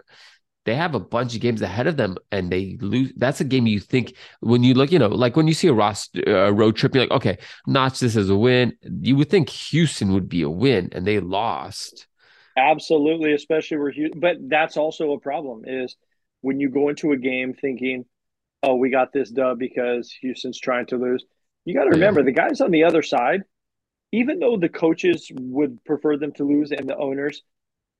they 0.64 0.74
have 0.74 0.94
a 0.94 1.00
bunch 1.00 1.34
of 1.34 1.40
games 1.40 1.62
ahead 1.62 1.86
of 1.86 1.96
them 1.96 2.16
and 2.30 2.50
they 2.50 2.76
lose. 2.80 3.12
That's 3.16 3.40
a 3.40 3.44
game 3.44 3.66
you 3.66 3.80
think 3.80 4.14
when 4.40 4.62
you 4.62 4.74
look, 4.74 4.92
you 4.92 4.98
know, 4.98 5.08
like 5.08 5.36
when 5.36 5.46
you 5.46 5.54
see 5.54 5.68
a 5.68 5.74
roster 5.74 6.22
a 6.22 6.52
road 6.52 6.76
trip, 6.76 6.94
you're 6.94 7.04
like, 7.04 7.10
okay, 7.10 7.38
notch 7.66 8.00
this 8.00 8.16
as 8.16 8.30
a 8.30 8.36
win. 8.36 8.76
You 8.82 9.16
would 9.16 9.30
think 9.30 9.48
Houston 9.48 10.12
would 10.12 10.28
be 10.28 10.42
a 10.42 10.50
win 10.50 10.90
and 10.92 11.06
they 11.06 11.20
lost. 11.20 12.06
Absolutely, 12.56 13.32
especially 13.32 13.78
where 13.78 13.90
Houston, 13.90 14.20
but 14.20 14.36
that's 14.48 14.76
also 14.76 15.12
a 15.12 15.20
problem 15.20 15.62
is 15.66 15.96
when 16.40 16.60
you 16.60 16.70
go 16.70 16.88
into 16.88 17.12
a 17.12 17.16
game 17.16 17.52
thinking, 17.54 18.04
oh, 18.62 18.76
we 18.76 18.90
got 18.90 19.12
this 19.12 19.30
dub 19.30 19.58
because 19.58 20.12
Houston's 20.20 20.60
trying 20.60 20.86
to 20.86 20.96
lose. 20.96 21.24
You 21.64 21.74
got 21.74 21.84
to 21.84 21.90
remember 21.90 22.20
yeah. 22.20 22.26
the 22.26 22.32
guys 22.32 22.60
on 22.60 22.70
the 22.70 22.84
other 22.84 23.02
side, 23.02 23.42
even 24.12 24.38
though 24.38 24.56
the 24.56 24.68
coaches 24.68 25.30
would 25.34 25.82
prefer 25.84 26.16
them 26.16 26.32
to 26.32 26.44
lose 26.44 26.70
and 26.70 26.88
the 26.88 26.96
owners, 26.96 27.42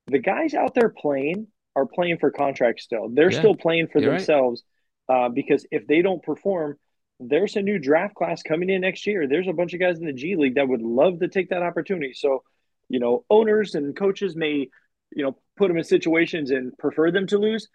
the 0.07 0.19
guys 0.19 0.55
out 0.55 0.75
there 0.75 0.89
playing 0.89 1.47
are 1.77 1.87
playing 1.87 2.19
for 2.19 2.31
contracts 2.31 2.85
still. 2.85 3.09
They're 3.09 3.33
yeah, 3.33 3.39
still 3.39 3.57
playing 3.57 3.89
for 3.89 4.01
themselves 4.01 4.63
right. 5.09 5.27
uh, 5.27 5.29
because 5.29 5.67
if 5.71 5.87
they 5.87 6.03
don't 6.03 6.23
perform, 6.23 6.79
there's 7.21 7.57
a 7.57 7.63
new 7.63 7.79
draft 7.79 8.15
class 8.15 8.43
coming 8.43 8.71
in 8.71 8.83
next 8.83 9.07
year. 9.07 9.27
There's 9.27 9.49
a 9.49 9.53
bunch 9.53 9.73
of 9.75 9.81
guys 9.81 9.99
in 9.99 10.07
the 10.07 10.13
G 10.13 10.37
League 10.37 10.57
that 10.57 10.69
would 10.69 10.83
love 10.83 11.21
to 11.21 11.29
take 11.29 11.51
that 11.51 11.63
opportunity. 11.63 12.13
So, 12.15 12.43
you 12.89 13.01
know, 13.01 13.25
owners 13.31 13.75
and 13.75 13.97
coaches 13.97 14.37
may, 14.37 14.69
you 15.13 15.25
know, 15.25 15.37
put 15.57 15.69
them 15.69 15.79
in 15.79 15.85
situations 15.85 16.51
and 16.51 16.77
prefer 16.79 17.11
them 17.11 17.27
to 17.29 17.39
lose. 17.39 17.69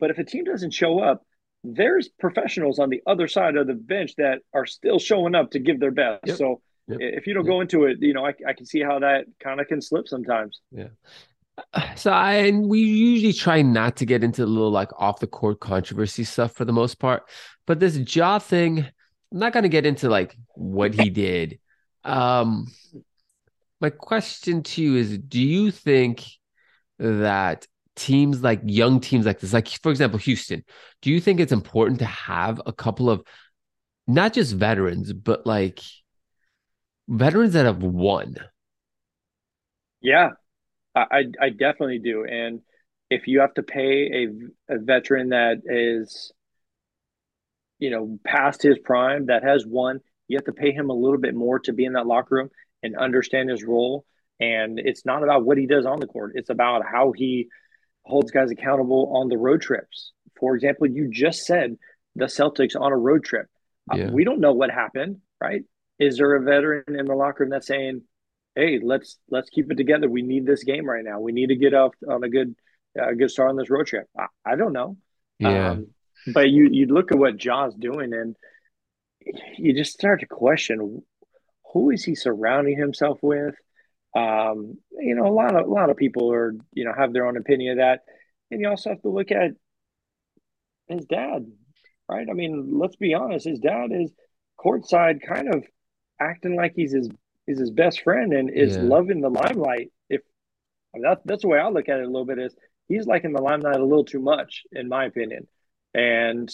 But 0.00 0.10
if 0.10 0.18
a 0.18 0.24
team 0.24 0.44
doesn't 0.44 0.72
show 0.72 0.98
up, 0.98 1.22
there's 1.64 2.08
professionals 2.08 2.78
on 2.78 2.90
the 2.90 3.02
other 3.06 3.28
side 3.28 3.56
of 3.56 3.66
the 3.66 3.74
bench 3.74 4.14
that 4.18 4.40
are 4.52 4.66
still 4.66 4.98
showing 4.98 5.34
up 5.34 5.52
to 5.52 5.58
give 5.58 5.80
their 5.80 5.90
best. 5.90 6.26
Yep. 6.26 6.36
So 6.36 6.60
yep. 6.88 6.98
if 7.00 7.26
you 7.26 7.34
don't 7.34 7.44
yep. 7.44 7.50
go 7.50 7.60
into 7.60 7.84
it, 7.84 7.98
you 8.00 8.14
know, 8.14 8.24
I, 8.24 8.34
I 8.46 8.52
can 8.52 8.66
see 8.66 8.80
how 8.80 8.98
that 9.00 9.26
kind 9.42 9.60
of 9.60 9.66
can 9.66 9.80
slip 9.80 10.08
sometimes. 10.08 10.60
Yeah. 10.70 10.88
So 11.96 12.10
I 12.10 12.34
and 12.34 12.68
we 12.68 12.80
usually 12.80 13.32
try 13.32 13.62
not 13.62 13.96
to 13.96 14.06
get 14.06 14.22
into 14.22 14.44
a 14.44 14.46
little 14.46 14.70
like 14.70 14.90
off 14.98 15.20
the 15.20 15.26
court 15.26 15.60
controversy 15.60 16.24
stuff 16.24 16.52
for 16.52 16.64
the 16.64 16.72
most 16.72 16.98
part, 16.98 17.22
but 17.66 17.80
this 17.80 17.96
Ja 18.14 18.38
thing, 18.38 18.80
I'm 18.80 19.38
not 19.38 19.52
gonna 19.52 19.68
get 19.68 19.86
into 19.86 20.08
like 20.08 20.36
what 20.54 20.94
he 20.94 21.10
did. 21.10 21.58
Um, 22.04 22.66
my 23.80 23.90
question 23.90 24.62
to 24.62 24.82
you 24.82 24.96
is: 24.96 25.18
Do 25.18 25.40
you 25.40 25.70
think 25.70 26.26
that 26.98 27.66
teams 27.94 28.42
like 28.42 28.60
young 28.64 29.00
teams 29.00 29.26
like 29.26 29.40
this, 29.40 29.52
like 29.52 29.68
for 29.68 29.90
example 29.90 30.18
Houston, 30.18 30.64
do 31.02 31.10
you 31.10 31.20
think 31.20 31.40
it's 31.40 31.52
important 31.52 31.98
to 32.00 32.06
have 32.06 32.60
a 32.66 32.72
couple 32.72 33.10
of 33.10 33.22
not 34.06 34.32
just 34.34 34.54
veterans, 34.54 35.12
but 35.12 35.46
like 35.46 35.80
veterans 37.08 37.54
that 37.54 37.66
have 37.66 37.82
won? 37.82 38.36
Yeah, 40.00 40.30
I, 40.96 41.24
I 41.40 41.50
definitely 41.50 41.98
do. 41.98 42.24
And 42.24 42.60
if 43.10 43.28
you 43.28 43.40
have 43.40 43.54
to 43.54 43.62
pay 43.62 44.26
a, 44.68 44.74
a 44.74 44.78
veteran 44.78 45.28
that 45.28 45.62
is, 45.66 46.32
you 47.78 47.90
know, 47.90 48.18
past 48.24 48.62
his 48.62 48.78
prime, 48.78 49.26
that 49.26 49.44
has 49.44 49.64
won, 49.66 50.00
you 50.28 50.36
have 50.38 50.46
to 50.46 50.52
pay 50.52 50.72
him 50.72 50.90
a 50.90 50.94
little 50.94 51.20
bit 51.20 51.34
more 51.34 51.58
to 51.60 51.72
be 51.72 51.84
in 51.84 51.92
that 51.92 52.06
locker 52.06 52.36
room 52.36 52.50
and 52.82 52.96
understand 52.96 53.50
his 53.50 53.62
role. 53.62 54.04
And 54.40 54.78
it's 54.78 55.04
not 55.04 55.22
about 55.22 55.44
what 55.44 55.58
he 55.58 55.66
does 55.66 55.86
on 55.86 56.00
the 56.00 56.06
court, 56.06 56.32
it's 56.34 56.50
about 56.50 56.82
how 56.90 57.12
he 57.12 57.48
holds 58.02 58.30
guys 58.30 58.50
accountable 58.50 59.12
on 59.16 59.28
the 59.28 59.36
road 59.38 59.60
trips. 59.60 60.12
For 60.38 60.54
example, 60.54 60.86
you 60.86 61.10
just 61.10 61.44
said 61.44 61.76
the 62.14 62.26
Celtics 62.26 62.80
on 62.80 62.92
a 62.92 62.96
road 62.96 63.24
trip. 63.24 63.46
Uh, 63.92 63.96
yeah. 63.96 64.04
Uh, 64.06 64.10
we 64.12 64.24
don't 64.24 64.40
know 64.40 64.52
what 64.52 64.70
happened, 64.70 65.18
right? 65.40 65.62
Is 65.98 66.18
there 66.18 66.34
a 66.34 66.42
veteran 66.42 66.96
in 66.98 67.06
the 67.06 67.14
locker 67.14 67.44
room 67.44 67.50
that's 67.50 67.66
saying, 67.66 68.02
hey, 68.56 68.80
let's 68.82 69.18
let's 69.30 69.50
keep 69.50 69.70
it 69.70 69.76
together. 69.76 70.08
We 70.08 70.22
need 70.22 70.46
this 70.46 70.64
game 70.64 70.86
right 70.86 71.04
now. 71.04 71.20
We 71.20 71.32
need 71.32 71.48
to 71.48 71.56
get 71.56 71.74
off 71.74 71.94
on 72.08 72.24
a 72.24 72.28
good 72.28 72.56
uh, 73.00 73.12
good 73.12 73.30
start 73.30 73.50
on 73.50 73.56
this 73.56 73.70
road 73.70 73.86
trip. 73.86 74.08
I, 74.18 74.26
I 74.44 74.56
don't 74.56 74.72
know. 74.72 74.96
Yeah. 75.38 75.70
Um, 75.72 75.88
but 76.32 76.50
you 76.50 76.68
you 76.72 76.86
look 76.86 77.12
at 77.12 77.18
what 77.18 77.36
Ja's 77.36 77.74
doing, 77.74 78.12
and 78.12 78.34
you 79.58 79.74
just 79.74 79.92
start 79.92 80.20
to 80.20 80.26
question 80.26 81.02
who 81.72 81.90
is 81.90 82.02
he 82.02 82.14
surrounding 82.14 82.76
himself 82.76 83.18
with. 83.22 83.54
Um, 84.16 84.78
you 84.92 85.14
know, 85.14 85.26
a 85.26 85.32
lot 85.34 85.54
of 85.54 85.66
a 85.66 85.70
lot 85.70 85.90
of 85.90 85.96
people 85.96 86.32
are 86.32 86.54
you 86.72 86.84
know 86.84 86.92
have 86.96 87.12
their 87.12 87.26
own 87.26 87.36
opinion 87.36 87.72
of 87.72 87.78
that, 87.78 88.00
and 88.50 88.60
you 88.60 88.68
also 88.68 88.90
have 88.90 89.02
to 89.02 89.10
look 89.10 89.30
at 89.30 89.52
his 90.88 91.04
dad, 91.04 91.46
right? 92.08 92.26
I 92.28 92.32
mean, 92.32 92.78
let's 92.78 92.96
be 92.96 93.14
honest, 93.14 93.46
his 93.46 93.58
dad 93.58 93.90
is 93.92 94.10
courtside, 94.58 95.20
kind 95.26 95.54
of 95.54 95.64
acting 96.18 96.56
like 96.56 96.72
he's 96.74 96.94
his 96.94 97.10
is 97.46 97.58
his 97.58 97.70
best 97.70 98.02
friend 98.02 98.32
and 98.32 98.50
is 98.50 98.76
yeah. 98.76 98.82
loving 98.82 99.20
the 99.20 99.30
limelight. 99.30 99.92
If 100.08 100.22
I 100.94 100.98
mean, 100.98 101.02
that, 101.02 101.20
that's 101.24 101.42
the 101.42 101.48
way 101.48 101.58
I 101.58 101.68
look 101.68 101.88
at 101.88 101.98
it 101.98 102.04
a 102.04 102.06
little 102.06 102.24
bit 102.24 102.38
is 102.38 102.54
he's 102.88 103.06
liking 103.06 103.32
the 103.32 103.42
limelight 103.42 103.76
a 103.76 103.84
little 103.84 104.04
too 104.04 104.20
much, 104.20 104.62
in 104.72 104.88
my 104.88 105.04
opinion. 105.04 105.46
And 105.94 106.52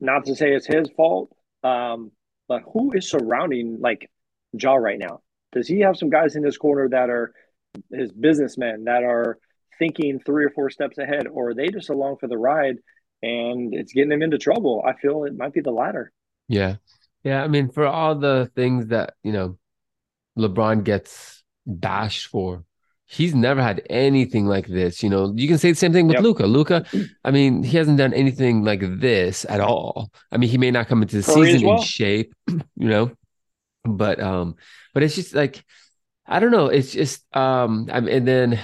not 0.00 0.24
to 0.26 0.34
say 0.34 0.52
it's 0.52 0.66
his 0.66 0.88
fault, 0.96 1.34
um, 1.62 2.12
but 2.48 2.62
who 2.72 2.92
is 2.92 3.08
surrounding 3.08 3.78
like 3.80 4.10
Ja 4.52 4.74
right 4.74 4.98
now? 4.98 5.20
Does 5.52 5.68
he 5.68 5.80
have 5.80 5.96
some 5.96 6.10
guys 6.10 6.36
in 6.36 6.44
his 6.44 6.56
corner 6.56 6.88
that 6.88 7.10
are 7.10 7.32
his 7.92 8.12
businessmen 8.12 8.84
that 8.84 9.02
are 9.02 9.38
thinking 9.78 10.20
three 10.20 10.44
or 10.44 10.50
four 10.50 10.70
steps 10.70 10.98
ahead, 10.98 11.26
or 11.26 11.50
are 11.50 11.54
they 11.54 11.68
just 11.68 11.90
along 11.90 12.16
for 12.18 12.28
the 12.28 12.36
ride 12.36 12.76
and 13.22 13.74
it's 13.74 13.92
getting 13.92 14.10
them 14.10 14.22
into 14.22 14.38
trouble? 14.38 14.82
I 14.86 14.94
feel 14.94 15.24
it 15.24 15.36
might 15.36 15.52
be 15.52 15.60
the 15.60 15.70
latter. 15.70 16.12
Yeah. 16.48 16.76
Yeah. 17.22 17.42
I 17.42 17.48
mean, 17.48 17.70
for 17.70 17.86
all 17.86 18.14
the 18.14 18.50
things 18.54 18.88
that, 18.88 19.14
you 19.22 19.32
know, 19.32 19.58
LeBron 20.38 20.84
gets 20.84 21.42
bashed 21.66 22.28
for. 22.28 22.64
He's 23.06 23.34
never 23.34 23.60
had 23.60 23.82
anything 23.90 24.46
like 24.46 24.68
this. 24.68 25.02
You 25.02 25.10
know, 25.10 25.32
you 25.34 25.48
can 25.48 25.58
say 25.58 25.72
the 25.72 25.76
same 25.76 25.92
thing 25.92 26.06
with 26.06 26.14
yep. 26.14 26.22
Luca. 26.22 26.46
Luka, 26.46 26.84
I 27.24 27.32
mean, 27.32 27.64
he 27.64 27.76
hasn't 27.76 27.98
done 27.98 28.14
anything 28.14 28.62
like 28.62 28.82
this 29.00 29.44
at 29.48 29.60
all. 29.60 30.12
I 30.30 30.36
mean, 30.36 30.48
he 30.48 30.58
may 30.58 30.70
not 30.70 30.86
come 30.86 31.02
into 31.02 31.20
the 31.20 31.32
Curry 31.32 31.52
season 31.52 31.66
well. 31.66 31.78
in 31.78 31.82
shape, 31.82 32.32
you 32.48 32.60
know, 32.76 33.10
but 33.84 34.20
um, 34.20 34.54
but 34.94 35.02
it's 35.02 35.16
just 35.16 35.34
like 35.34 35.64
I 36.24 36.38
don't 36.38 36.52
know. 36.52 36.66
It's 36.66 36.92
just 36.92 37.24
um, 37.36 37.88
I 37.92 37.98
mean, 37.98 38.14
and 38.14 38.28
then 38.28 38.60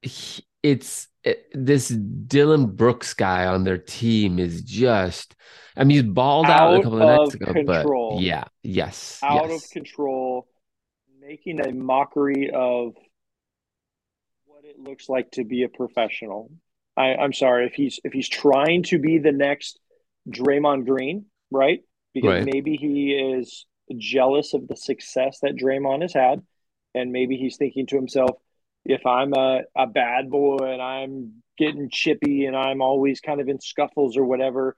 he, 0.00 0.42
it's 0.62 1.08
it, 1.24 1.46
this 1.52 1.88
Dillon 1.88 2.66
Brooks 2.66 3.14
guy 3.14 3.46
on 3.46 3.64
their 3.64 3.78
team 3.78 4.38
is 4.38 4.62
just 4.62 5.34
I 5.76 5.84
mean, 5.84 6.04
he's 6.04 6.12
balled 6.12 6.46
out, 6.46 6.74
out 6.74 6.80
a 6.80 6.82
couple 6.82 7.02
of 7.02 7.18
nights 7.20 7.34
ago, 7.34 7.52
control. 7.52 8.16
but 8.16 8.22
yeah, 8.22 8.44
yes, 8.62 9.18
out 9.22 9.48
yes. 9.48 9.64
of 9.64 9.70
control, 9.70 10.46
making 11.20 11.60
a 11.60 11.72
mockery 11.72 12.50
of 12.50 12.94
what 14.44 14.64
it 14.64 14.78
looks 14.78 15.08
like 15.08 15.32
to 15.32 15.44
be 15.44 15.64
a 15.64 15.68
professional. 15.68 16.50
I, 16.96 17.16
I'm 17.16 17.32
sorry 17.32 17.66
if 17.66 17.74
he's 17.74 17.98
if 18.04 18.12
he's 18.12 18.28
trying 18.28 18.84
to 18.84 18.98
be 18.98 19.18
the 19.18 19.32
next 19.32 19.80
Draymond 20.28 20.86
Green, 20.86 21.26
right? 21.50 21.80
Because 22.12 22.44
right. 22.44 22.44
maybe 22.44 22.76
he 22.76 23.12
is 23.12 23.66
jealous 23.98 24.54
of 24.54 24.68
the 24.68 24.76
success 24.76 25.40
that 25.42 25.56
Draymond 25.56 26.02
has 26.02 26.14
had, 26.14 26.42
and 26.94 27.10
maybe 27.10 27.36
he's 27.36 27.56
thinking 27.56 27.86
to 27.88 27.96
himself, 27.96 28.30
if 28.84 29.06
I'm 29.06 29.32
a, 29.32 29.62
a 29.76 29.86
bad 29.86 30.30
boy 30.30 30.58
and 30.60 30.82
I'm 30.82 31.42
getting 31.56 31.88
chippy 31.90 32.46
and 32.46 32.56
I'm 32.56 32.82
always 32.82 33.20
kind 33.20 33.40
of 33.40 33.48
in 33.48 33.60
scuffles 33.60 34.16
or 34.16 34.24
whatever, 34.24 34.76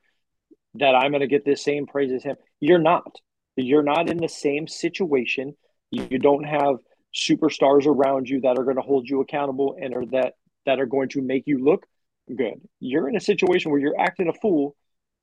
that 0.75 0.94
I'm 0.94 1.10
going 1.10 1.22
to 1.22 1.26
get 1.26 1.44
the 1.44 1.56
same 1.56 1.86
praise 1.86 2.12
as 2.12 2.22
him. 2.22 2.36
You're 2.60 2.78
not. 2.78 3.16
You're 3.56 3.82
not 3.82 4.10
in 4.10 4.18
the 4.18 4.28
same 4.28 4.68
situation. 4.68 5.56
You 5.90 6.18
don't 6.18 6.44
have 6.44 6.76
superstars 7.14 7.86
around 7.86 8.28
you 8.28 8.42
that 8.42 8.58
are 8.58 8.64
going 8.64 8.76
to 8.76 8.82
hold 8.82 9.08
you 9.08 9.20
accountable 9.20 9.76
and 9.80 9.94
are 9.94 10.04
that 10.06 10.34
that 10.66 10.80
are 10.80 10.86
going 10.86 11.08
to 11.10 11.22
make 11.22 11.44
you 11.46 11.64
look 11.64 11.86
good. 12.34 12.60
You're 12.80 13.08
in 13.08 13.16
a 13.16 13.20
situation 13.20 13.70
where 13.70 13.80
you're 13.80 13.98
acting 13.98 14.28
a 14.28 14.32
fool 14.34 14.76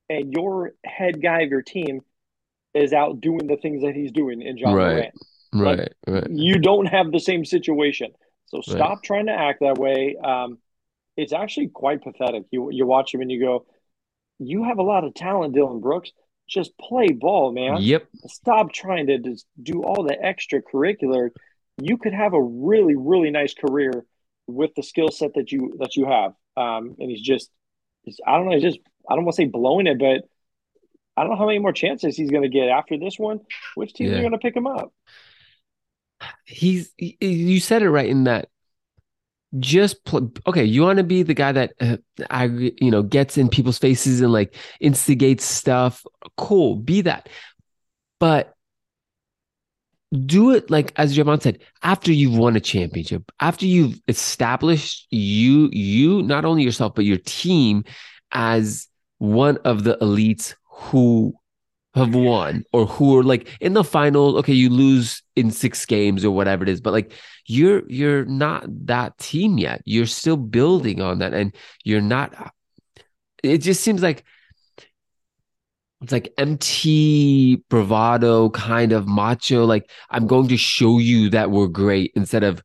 and 0.09 0.31
your 0.31 0.73
head 0.85 1.21
guy 1.21 1.41
of 1.41 1.49
your 1.49 1.61
team 1.61 2.01
is 2.73 2.93
out 2.93 3.21
doing 3.21 3.45
the 3.45 3.57
things 3.57 3.83
that 3.83 3.93
he's 3.93 4.11
doing 4.11 4.41
in 4.41 4.57
Ja 4.57 4.71
right. 4.71 4.95
Morant. 4.95 5.13
Right, 5.55 5.77
like, 5.77 5.93
right. 6.07 6.27
You 6.31 6.57
don't 6.57 6.87
have 6.87 7.11
the 7.11 7.19
same 7.19 7.45
situation. 7.45 8.11
So 8.53 8.61
stop 8.61 8.89
right. 8.89 9.03
trying 9.03 9.25
to 9.25 9.33
act 9.33 9.61
that 9.61 9.79
way. 9.79 10.15
Um, 10.23 10.59
it's 11.17 11.33
actually 11.33 11.69
quite 11.69 12.03
pathetic. 12.03 12.43
You 12.51 12.69
you 12.71 12.85
watch 12.85 13.13
him 13.13 13.21
and 13.21 13.31
you 13.31 13.39
go, 13.39 13.65
you 14.39 14.63
have 14.63 14.77
a 14.77 14.83
lot 14.83 15.03
of 15.03 15.13
talent, 15.13 15.55
Dillon 15.55 15.79
Brooks. 15.79 16.11
Just 16.47 16.77
play 16.77 17.07
ball, 17.07 17.51
man. 17.51 17.77
Yep. 17.79 18.07
Stop 18.27 18.71
trying 18.71 19.07
to 19.07 19.17
just 19.17 19.45
do 19.61 19.83
all 19.83 20.03
the 20.03 20.15
extracurricular. 20.15 21.29
You 21.81 21.97
could 21.97 22.13
have 22.13 22.33
a 22.33 22.41
really, 22.41 22.95
really 22.95 23.31
nice 23.31 23.53
career 23.53 24.05
with 24.45 24.71
the 24.75 24.83
skill 24.83 25.09
set 25.09 25.33
that 25.35 25.51
you 25.51 25.75
that 25.79 25.95
you 25.95 26.05
have. 26.05 26.33
Um, 26.55 26.95
and 26.99 27.09
he's 27.09 27.21
just, 27.21 27.49
he's, 28.03 28.19
I 28.27 28.35
don't 28.35 28.45
know, 28.45 28.53
he's 28.53 28.61
just, 28.61 28.79
I 29.09 29.15
don't 29.15 29.25
want 29.25 29.35
to 29.35 29.41
say 29.41 29.47
blowing 29.47 29.87
it, 29.87 29.97
but 29.97 30.27
I 31.17 31.21
don't 31.21 31.31
know 31.31 31.37
how 31.37 31.47
many 31.47 31.59
more 31.59 31.73
chances 31.73 32.15
he's 32.15 32.29
going 32.29 32.43
to 32.43 32.49
get 32.49 32.67
after 32.67 32.97
this 32.97 33.17
one. 33.17 33.39
Which 33.75 33.93
teams 33.93 34.11
yeah. 34.11 34.17
are 34.17 34.21
going 34.21 34.33
to 34.33 34.37
pick 34.37 34.55
him 34.55 34.67
up? 34.67 34.93
He's, 36.45 36.91
he, 36.97 37.17
you 37.21 37.59
said 37.59 37.81
it 37.81 37.89
right 37.89 38.09
in 38.09 38.25
that 38.25 38.49
just 39.59 39.97
okay 40.47 40.63
you 40.63 40.81
want 40.81 40.97
to 40.97 41.03
be 41.03 41.21
the 41.21 41.35
guy 41.35 41.51
that 41.51 41.73
uh, 41.79 41.95
i 42.31 42.45
you 42.45 42.89
know 42.89 43.03
gets 43.03 43.37
in 43.37 43.47
people's 43.47 43.77
faces 43.77 44.19
and 44.19 44.33
like 44.33 44.55
instigates 44.79 45.45
stuff 45.45 46.03
cool 46.37 46.75
be 46.75 47.01
that. 47.01 47.29
But 48.19 48.53
do 50.25 50.51
it 50.51 50.69
like 50.69 50.93
as 50.95 51.15
Jamal 51.15 51.39
said, 51.39 51.59
after 51.81 52.11
you've 52.11 52.37
won 52.37 52.55
a 52.55 52.59
championship, 52.59 53.31
after 53.39 53.65
you've 53.65 53.99
established 54.07 55.07
you, 55.09 55.69
you 55.71 56.21
not 56.23 56.45
only 56.45 56.63
yourself 56.63 56.93
but 56.95 57.05
your 57.05 57.17
team 57.17 57.83
as 58.31 58.87
one 59.17 59.57
of 59.65 59.83
the 59.83 59.97
elites 59.97 60.55
who 60.65 61.33
have 61.95 62.15
won 62.15 62.63
or 62.73 62.85
who 62.85 63.17
are 63.17 63.23
like 63.23 63.49
in 63.61 63.73
the 63.73 63.83
final. 63.83 64.37
Okay, 64.39 64.53
you 64.53 64.69
lose 64.69 65.21
in 65.35 65.51
six 65.51 65.85
games 65.85 66.25
or 66.25 66.31
whatever 66.31 66.63
it 66.63 66.69
is, 66.69 66.81
but 66.81 66.93
like 66.93 67.13
you're 67.45 67.83
you're 67.87 68.25
not 68.25 68.65
that 68.87 69.17
team 69.17 69.57
yet. 69.57 69.81
You're 69.85 70.05
still 70.05 70.37
building 70.37 71.01
on 71.01 71.19
that, 71.19 71.33
and 71.33 71.55
you're 71.83 72.01
not. 72.01 72.53
It 73.43 73.59
just 73.59 73.83
seems 73.83 74.01
like 74.01 74.23
it's 76.01 76.11
like 76.11 76.33
empty 76.37 77.57
bravado 77.69 78.49
kind 78.49 78.91
of 78.91 79.07
macho 79.07 79.63
like 79.63 79.89
i'm 80.09 80.27
going 80.27 80.49
to 80.49 80.57
show 80.57 80.99
you 80.99 81.29
that 81.29 81.49
we're 81.49 81.67
great 81.67 82.11
instead 82.15 82.43
of 82.43 82.61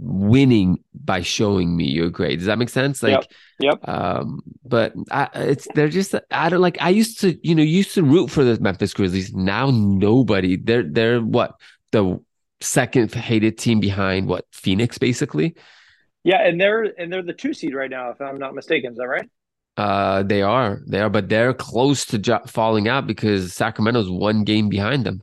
winning 0.00 0.78
by 1.04 1.20
showing 1.20 1.76
me 1.76 1.84
you're 1.84 2.10
great 2.10 2.36
does 2.36 2.46
that 2.46 2.58
make 2.58 2.68
sense? 2.68 3.02
Like 3.02 3.26
yep, 3.60 3.78
yep. 3.82 3.88
um 3.88 4.40
but 4.64 4.94
I, 5.10 5.28
it's 5.34 5.66
they're 5.74 5.88
just 5.88 6.14
i 6.30 6.48
don't 6.48 6.60
like 6.60 6.78
i 6.80 6.88
used 6.90 7.20
to 7.20 7.38
you 7.46 7.54
know 7.54 7.62
used 7.62 7.94
to 7.94 8.02
root 8.02 8.30
for 8.30 8.44
the 8.44 8.60
memphis 8.60 8.94
grizzlies. 8.94 9.34
Now 9.34 9.70
nobody 9.70 10.56
they're 10.56 10.84
they're 10.84 11.20
what 11.20 11.54
the 11.90 12.22
second 12.60 13.14
hated 13.14 13.58
team 13.58 13.80
behind 13.80 14.28
what 14.28 14.46
phoenix 14.52 14.98
basically? 14.98 15.56
Yeah 16.24 16.46
and 16.46 16.60
they're 16.60 16.84
and 16.84 17.12
they're 17.12 17.22
the 17.22 17.32
two 17.32 17.54
seed 17.54 17.74
right 17.74 17.90
now 17.90 18.10
if 18.10 18.20
i'm 18.20 18.38
not 18.38 18.54
mistaken. 18.54 18.92
Is 18.92 18.98
that 18.98 19.08
right? 19.08 19.28
Uh, 19.78 20.24
they 20.24 20.42
are, 20.42 20.80
they 20.88 21.00
are, 21.00 21.08
but 21.08 21.28
they're 21.28 21.54
close 21.54 22.04
to 22.04 22.18
jo- 22.18 22.42
falling 22.48 22.88
out 22.88 23.06
because 23.06 23.52
Sacramento's 23.52 24.10
one 24.10 24.42
game 24.42 24.68
behind 24.68 25.06
them. 25.06 25.22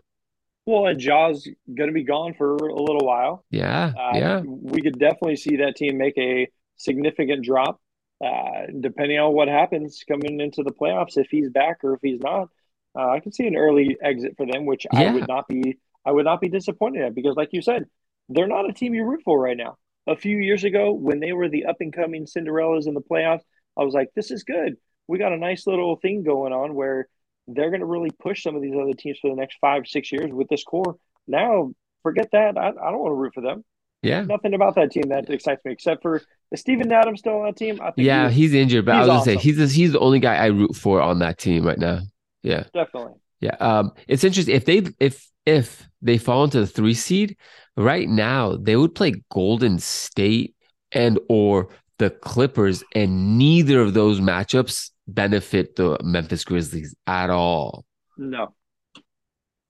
Well, 0.65 0.87
and 0.87 0.99
Ja's 0.99 1.47
going 1.67 1.89
to 1.89 1.93
be 1.93 2.03
gone 2.03 2.33
for 2.33 2.55
a 2.55 2.81
little 2.81 3.05
while. 3.05 3.45
Yeah, 3.51 3.93
uh, 3.97 4.17
yeah. 4.17 4.41
We 4.41 4.81
could 4.81 4.97
definitely 4.97 5.35
see 5.35 5.57
that 5.57 5.75
team 5.75 5.97
make 5.97 6.17
a 6.17 6.47
significant 6.75 7.45
drop, 7.45 7.79
uh, 8.23 8.67
depending 8.79 9.19
on 9.19 9.33
what 9.33 9.47
happens 9.47 10.03
coming 10.07 10.39
into 10.39 10.63
the 10.63 10.71
playoffs. 10.71 11.17
If 11.17 11.27
he's 11.29 11.49
back 11.49 11.83
or 11.83 11.93
if 11.93 11.99
he's 12.01 12.19
not, 12.19 12.49
uh, 12.97 13.09
I 13.09 13.19
can 13.19 13.31
see 13.31 13.45
an 13.45 13.55
early 13.55 13.95
exit 14.01 14.33
for 14.37 14.47
them, 14.47 14.65
which 14.65 14.87
yeah. 14.91 15.01
I 15.01 15.13
would 15.13 15.27
not 15.27 15.47
be. 15.47 15.77
I 16.03 16.11
would 16.11 16.25
not 16.25 16.41
be 16.41 16.49
disappointed 16.49 17.03
at 17.03 17.15
because, 17.15 17.35
like 17.35 17.49
you 17.51 17.61
said, 17.61 17.85
they're 18.29 18.47
not 18.47 18.69
a 18.69 18.73
team 18.73 18.93
you 18.93 19.05
root 19.05 19.21
for 19.23 19.39
right 19.39 19.57
now. 19.57 19.77
A 20.07 20.15
few 20.15 20.37
years 20.37 20.63
ago, 20.63 20.93
when 20.93 21.19
they 21.19 21.33
were 21.33 21.49
the 21.49 21.65
up 21.65 21.77
and 21.79 21.91
coming 21.91 22.25
Cinderellas 22.25 22.87
in 22.87 22.93
the 22.93 23.01
playoffs, 23.01 23.41
I 23.77 23.83
was 23.83 23.93
like, 23.93 24.09
this 24.15 24.29
is 24.29 24.43
good. 24.43 24.77
We 25.07 25.17
got 25.17 25.33
a 25.33 25.37
nice 25.37 25.65
little 25.65 25.95
thing 25.95 26.23
going 26.23 26.53
on 26.53 26.75
where 26.75 27.07
they're 27.47 27.69
going 27.69 27.81
to 27.81 27.85
really 27.85 28.11
push 28.19 28.43
some 28.43 28.55
of 28.55 28.61
these 28.61 28.75
other 28.75 28.93
teams 28.93 29.19
for 29.19 29.29
the 29.29 29.35
next 29.35 29.57
five, 29.59 29.87
six 29.87 30.11
years 30.11 30.31
with 30.31 30.47
this 30.49 30.63
core. 30.63 30.95
Now, 31.27 31.71
forget 32.03 32.29
that. 32.31 32.57
I, 32.57 32.69
I 32.69 32.91
don't 32.91 32.99
want 32.99 33.11
to 33.11 33.15
root 33.15 33.33
for 33.33 33.41
them. 33.41 33.63
Yeah. 34.01 34.21
Nothing 34.21 34.53
about 34.53 34.75
that 34.75 34.91
team 34.91 35.05
that 35.09 35.29
excites 35.29 35.65
me 35.65 35.71
except 35.71 36.03
for 36.03 36.21
is 36.51 36.59
Steven 36.59 36.91
Adams 36.91 37.19
still 37.19 37.39
on 37.39 37.45
that 37.45 37.55
team? 37.55 37.79
I 37.81 37.91
think 37.91 38.05
yeah, 38.05 38.29
he's 38.29 38.53
injured, 38.53 38.85
but 38.85 38.95
I 38.95 38.99
was 38.99 39.09
awesome. 39.09 39.33
gonna 39.33 39.39
say 39.39 39.43
he's 39.43 39.57
the, 39.57 39.67
he's 39.67 39.91
the 39.93 39.99
only 39.99 40.19
guy 40.19 40.35
I 40.35 40.47
root 40.47 40.75
for 40.75 41.01
on 41.01 41.19
that 41.19 41.39
team 41.39 41.65
right 41.65 41.79
now. 41.79 42.01
Yeah. 42.43 42.65
Definitely. 42.73 43.13
Yeah. 43.39 43.55
Um, 43.59 43.93
it's 44.07 44.23
interesting 44.23 44.55
if 44.55 44.65
they 44.65 44.83
if 44.99 45.27
if 45.45 45.89
they 46.01 46.17
fall 46.17 46.43
into 46.43 46.59
the 46.59 46.67
three 46.67 46.93
seed 46.93 47.37
right 47.75 48.07
now, 48.07 48.55
they 48.57 48.75
would 48.75 48.93
play 48.93 49.23
Golden 49.31 49.79
State 49.79 50.55
and 50.91 51.19
or 51.27 51.69
the 51.97 52.11
Clippers, 52.11 52.83
and 52.93 53.37
neither 53.37 53.81
of 53.81 53.93
those 53.93 54.19
matchups 54.19 54.91
benefit 55.07 55.75
the 55.75 55.97
Memphis 56.03 56.43
Grizzlies 56.43 56.95
at 57.07 57.29
all. 57.29 57.85
No, 58.17 58.53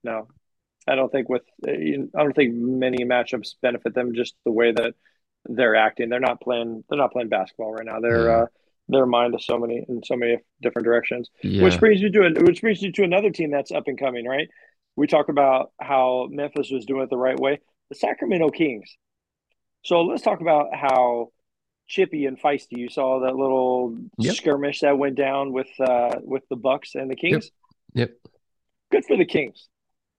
no, 0.04 0.28
I 0.88 0.96
don't 0.96 1.12
think 1.12 1.30
with 1.30 1.44
I 1.68 2.06
don't 2.14 2.36
think 2.36 2.56
many 2.56 3.06
matchups 3.06 3.56
benefit 3.62 3.96
them 3.96 4.14
just 4.14 4.36
the 4.46 4.52
way 4.52 4.72
that 4.72 4.94
they're 5.46 5.76
acting. 5.76 6.10
They're 6.10 6.20
not 6.20 6.42
playing. 6.42 6.84
They're 6.90 7.00
not 7.00 7.12
playing 7.12 7.30
basketball 7.30 7.74
right 7.74 7.86
now. 7.86 8.00
They're 8.00 8.28
yeah. 8.28 8.38
uh, 8.38 8.46
their 8.88 9.06
mind 9.06 9.34
is 9.36 9.46
so 9.46 9.58
many 9.58 9.84
in 9.88 10.02
so 10.04 10.16
many 10.16 10.38
different 10.62 10.86
directions. 10.86 11.30
Yeah. 11.44 11.64
Which 11.64 11.80
brings 11.80 12.02
you 12.02 12.12
to 12.12 12.24
it, 12.24 12.44
which 12.44 12.62
brings 12.62 12.82
you 12.82 12.92
to 12.94 13.04
another 13.04 13.32
team 13.32 13.52
that's 13.52 13.72
up 13.72 13.88
and 13.88 14.00
coming. 14.00 14.28
Right? 14.28 14.48
We 14.96 15.08
talk 15.08 15.30
about 15.30 15.72
how 15.80 16.28
Memphis 16.30 16.70
was 16.72 16.86
doing 16.86 17.04
it 17.04 17.10
the 17.10 17.18
right 17.18 17.40
way. 17.40 17.60
The 17.90 17.96
Sacramento 17.96 18.50
Kings. 18.50 18.96
So 19.84 20.02
let's 20.02 20.24
talk 20.24 20.42
about 20.42 20.68
how 20.74 21.30
chippy 21.88 22.26
and 22.26 22.40
feisty. 22.40 22.78
You 22.78 22.90
saw 22.90 23.22
that 23.22 23.36
little 23.36 23.98
yep. 24.18 24.36
skirmish 24.36 24.82
that 24.82 24.98
went 24.98 25.16
down 25.16 25.54
with 25.54 25.70
uh, 25.80 26.16
with 26.22 26.44
the 26.50 26.56
Bucks 26.56 26.96
and 26.96 27.10
the 27.10 27.16
Kings. 27.16 27.52
Yep. 27.94 28.10
yep. 28.10 28.32
Good 28.92 29.06
for 29.06 29.18
the 29.18 29.26
Kings. 29.26 29.68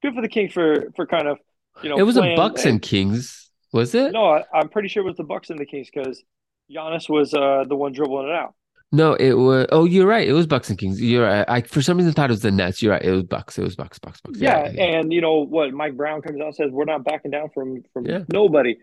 Good 0.03 0.15
for 0.15 0.23
the 0.23 0.29
Kings 0.29 0.53
for 0.53 0.91
for 0.95 1.07
kind 1.07 1.29
of 1.29 1.39
you 1.83 1.91
know. 1.91 1.99
It 1.99 2.03
was 2.03 2.17
a 2.17 2.35
Bucks 2.37 2.63
and, 2.63 2.73
and, 2.73 2.83
Kings, 2.83 3.51
was 3.73 3.95
it? 3.95 4.13
No, 4.13 4.27
I, 4.27 4.45
am 4.55 4.69
pretty 4.69 4.89
sure 4.89 5.03
it 5.03 5.07
was 5.07 5.17
the 5.17 5.25
Bucks 5.25 5.51
and 5.51 5.59
the 5.59 5.67
Kings 5.67 5.89
because 5.93 6.23
Giannis 6.71 7.09
was 7.09 7.35
uh, 7.35 7.65
the 7.69 7.77
one 7.77 7.93
dribbling 7.93 8.29
it 8.29 8.35
out. 8.35 8.55
No, 8.93 9.15
it 9.15 9.33
was. 9.33 9.67
Oh, 9.73 9.85
you're 9.85 10.07
right. 10.07 10.27
It 10.27 10.33
was 10.33 10.47
Bucks 10.47 10.71
and 10.71 10.79
Kings. 10.79 11.01
You're 11.03 11.25
right. 11.25 11.45
I 11.49 11.61
for 11.63 11.83
some 11.83 11.97
reason 11.97 12.13
thought 12.13 12.31
it 12.31 12.33
was 12.33 12.43
the 12.43 12.53
Nets. 12.53 12.81
You're 12.81 12.93
right. 12.93 13.03
It 13.03 13.11
was 13.11 13.25
Bucks. 13.25 13.59
It 13.59 13.63
was 13.63 13.75
Bucks. 13.75 13.99
Bucks. 13.99 14.21
Bucks. 14.21 14.39
Yeah, 14.39 14.67
yeah, 14.67 14.71
yeah. 14.73 14.99
and 14.99 15.13
you 15.13 15.21
know 15.21 15.45
what? 15.45 15.73
Mike 15.73 15.97
Brown 15.97 16.23
comes 16.23 16.41
out 16.41 16.47
and 16.47 16.55
says 16.55 16.71
we're 16.71 16.85
not 16.85 17.05
backing 17.05 17.33
down 17.33 17.51
from 17.53 17.83
from 17.93 18.07
yeah. 18.07 18.21
nobody, 18.33 18.77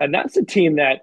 and 0.00 0.12
that's 0.14 0.36
a 0.38 0.44
team 0.44 0.76
that 0.76 1.02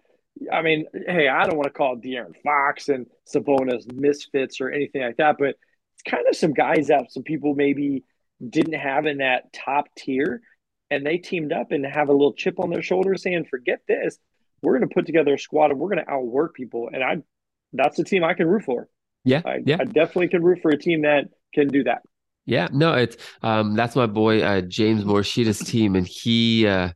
I 0.52 0.62
mean, 0.62 0.86
hey, 0.93 1.28
I 1.28 1.46
don't 1.46 1.58
want 1.58 1.67
to 1.67 1.78
call 1.78 1.98
De'Aaron 1.98 2.34
Fox 2.43 2.89
and 2.89 3.06
Sabonis 3.32 3.91
misfits 3.91 4.60
or 4.60 4.72
anything 4.72 5.02
like 5.02 5.17
that, 5.17 5.38
but 5.38 5.56
it's 5.93 6.04
kind 6.06 6.28
of 6.28 6.36
some 6.36 6.54
guys 6.54 6.88
that 6.88 7.12
some 7.12 7.24
people 7.24 7.54
maybe 7.56 8.04
didn't 8.48 8.74
have 8.74 9.06
in 9.06 9.19
that 9.19 9.54
top 9.54 9.86
tier, 9.96 10.41
and 10.89 11.06
they 11.06 11.17
teamed 11.17 11.54
up 11.54 11.72
and 11.72 11.86
have 11.86 12.10
a 12.10 12.12
little 12.12 12.34
chip 12.34 12.60
on 12.60 12.69
their 12.69 12.82
shoulder, 12.82 13.15
saying, 13.15 13.46
"Forget 13.46 13.82
this, 13.88 14.17
we're 14.62 14.78
going 14.78 14.89
to 14.89 14.93
put 14.93 15.06
together 15.06 15.36
a 15.36 15.39
squad 15.39 15.72
and 15.72 15.80
we're 15.80 15.89
going 15.89 16.04
to 16.04 16.12
outwork 16.12 16.56
people." 16.56 16.89
And 16.91 17.04
I, 17.04 17.17
that's 17.72 17.98
the 17.98 18.04
team 18.04 18.24
I 18.24 18.34
can 18.34 18.48
root 18.48 18.63
for. 18.63 18.89
Yeah, 19.24 19.41
I, 19.46 19.62
yeah, 19.65 19.78
I 19.80 19.86
definitely 19.86 20.30
can 20.30 20.43
root 20.43 20.60
for 20.62 20.72
a 20.72 20.78
team 20.78 21.04
that 21.04 21.30
can 21.54 21.67
do 21.67 21.84
that. 21.84 22.02
Yeah, 22.46 22.67
no, 22.74 22.93
it's 22.93 23.17
um, 23.43 23.76
that's 23.76 23.96
my 23.96 24.08
boy 24.08 24.41
uh, 24.41 24.62
James 24.62 25.04
Morishita's 25.04 25.60
team, 25.60 25.96
and 25.96 26.08
he. 26.08 26.67
Uh, 26.67 26.89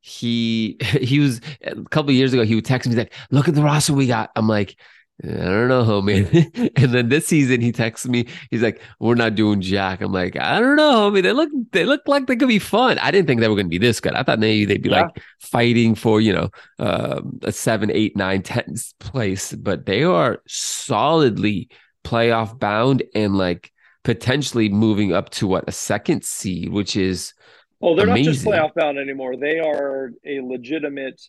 he 0.00 0.76
he 1.00 1.18
was 1.18 1.40
a 1.62 1.82
couple 1.84 2.12
years 2.12 2.32
ago 2.32 2.44
he 2.44 2.54
would 2.54 2.64
text 2.64 2.88
me 2.88 2.96
like 2.96 3.12
look 3.30 3.48
at 3.48 3.54
the 3.54 3.62
roster 3.62 3.92
we 3.92 4.06
got. 4.06 4.30
I'm 4.36 4.48
like 4.48 4.76
i 5.22 5.26
don't 5.26 5.68
know 5.68 5.84
homie. 5.84 6.70
And 6.76 6.94
then 6.94 7.10
this 7.10 7.26
season 7.26 7.60
he 7.60 7.72
texts 7.72 8.08
me 8.08 8.26
he's 8.50 8.62
like 8.62 8.80
we're 8.98 9.14
not 9.14 9.34
doing 9.34 9.60
jack. 9.60 10.00
I'm 10.00 10.12
like 10.12 10.36
i 10.36 10.58
don't 10.58 10.76
know 10.76 11.10
homie. 11.10 11.22
They 11.22 11.32
look 11.32 11.50
they 11.72 11.84
look 11.84 12.02
like 12.06 12.26
they 12.26 12.36
could 12.36 12.48
be 12.48 12.58
fun. 12.58 12.98
I 12.98 13.10
didn't 13.10 13.26
think 13.26 13.40
they 13.40 13.48
were 13.48 13.54
going 13.54 13.66
to 13.66 13.70
be 13.70 13.78
this 13.78 14.00
good. 14.00 14.14
I 14.14 14.22
thought 14.22 14.38
maybe 14.38 14.64
they'd 14.64 14.82
be 14.82 14.88
yeah. 14.88 15.02
like 15.02 15.22
fighting 15.38 15.94
for 15.94 16.20
you 16.20 16.32
know 16.32 16.50
uh, 16.78 17.20
a 17.42 17.52
seven 17.52 17.90
eight 17.90 18.16
nine 18.16 18.42
ten 18.42 18.74
place 18.98 19.52
but 19.52 19.86
they 19.86 20.02
are 20.02 20.42
solidly 20.46 21.68
playoff 22.04 22.58
bound 22.58 23.02
and 23.14 23.36
like 23.36 23.72
potentially 24.02 24.70
moving 24.70 25.12
up 25.12 25.28
to 25.28 25.46
what 25.46 25.68
a 25.68 25.72
second 25.72 26.24
seed 26.24 26.70
which 26.70 26.96
is 26.96 27.34
well, 27.80 27.94
they're 27.94 28.06
Amazing. 28.06 28.26
not 28.26 28.32
just 28.32 28.46
playoff 28.46 28.74
bound 28.74 28.98
anymore. 28.98 29.36
They 29.36 29.58
are 29.58 30.12
a 30.24 30.40
legitimate 30.40 31.20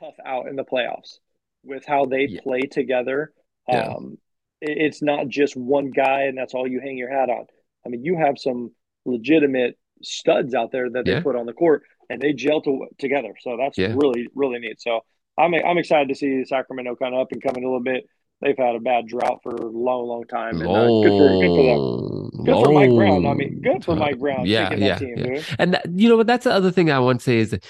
tough 0.00 0.14
out 0.24 0.48
in 0.48 0.56
the 0.56 0.64
playoffs 0.64 1.18
with 1.62 1.84
how 1.86 2.06
they 2.06 2.26
yeah. 2.28 2.40
play 2.42 2.62
together. 2.62 3.32
Yeah. 3.68 3.88
Um, 3.88 4.18
it's 4.60 5.02
not 5.02 5.28
just 5.28 5.56
one 5.56 5.90
guy 5.90 6.22
and 6.22 6.36
that's 6.36 6.54
all 6.54 6.66
you 6.66 6.80
hang 6.80 6.96
your 6.96 7.10
hat 7.10 7.28
on. 7.28 7.46
I 7.84 7.90
mean, 7.90 8.04
you 8.04 8.16
have 8.16 8.38
some 8.38 8.72
legitimate 9.04 9.78
studs 10.02 10.54
out 10.54 10.72
there 10.72 10.88
that 10.90 11.04
they 11.04 11.12
yeah. 11.12 11.20
put 11.20 11.36
on 11.36 11.46
the 11.46 11.52
court 11.52 11.82
and 12.08 12.20
they 12.20 12.32
gel 12.32 12.62
to, 12.62 12.86
together. 12.98 13.34
So 13.40 13.56
that's 13.58 13.78
really, 13.78 14.28
really 14.34 14.58
neat. 14.58 14.80
So 14.80 15.00
I'm, 15.38 15.54
I'm 15.54 15.78
excited 15.78 16.08
to 16.08 16.14
see 16.14 16.44
Sacramento 16.44 16.96
kind 16.96 17.14
of 17.14 17.20
up 17.20 17.32
and 17.32 17.42
coming 17.42 17.64
a 17.64 17.66
little 17.66 17.82
bit 17.82 18.08
they've 18.40 18.56
had 18.56 18.76
a 18.76 18.80
bad 18.80 19.06
drought 19.06 19.40
for 19.42 19.54
a 19.54 19.66
long, 19.66 20.06
long 20.06 20.24
time. 20.24 20.60
And 20.60 20.68
uh, 20.68 20.86
good, 20.86 21.08
for, 21.08 21.28
good 21.40 21.48
for 21.48 21.64
them. 21.64 22.44
Good 22.44 22.64
for 22.64 22.72
Mike 22.72 22.90
Brown. 22.90 23.26
I 23.26 23.34
mean, 23.34 23.60
good 23.60 23.84
for 23.84 23.96
Mike 23.96 24.18
Brown. 24.18 24.46
Yeah, 24.46 24.72
yeah, 24.74 24.98
team, 24.98 25.14
yeah. 25.16 25.42
And 25.58 25.74
that, 25.74 25.90
you 25.90 26.08
know 26.08 26.16
what? 26.16 26.26
That's 26.26 26.44
the 26.44 26.52
other 26.52 26.70
thing 26.70 26.90
I 26.90 26.98
want 26.98 27.20
to 27.20 27.24
say 27.24 27.38
is 27.38 27.50
that, 27.50 27.64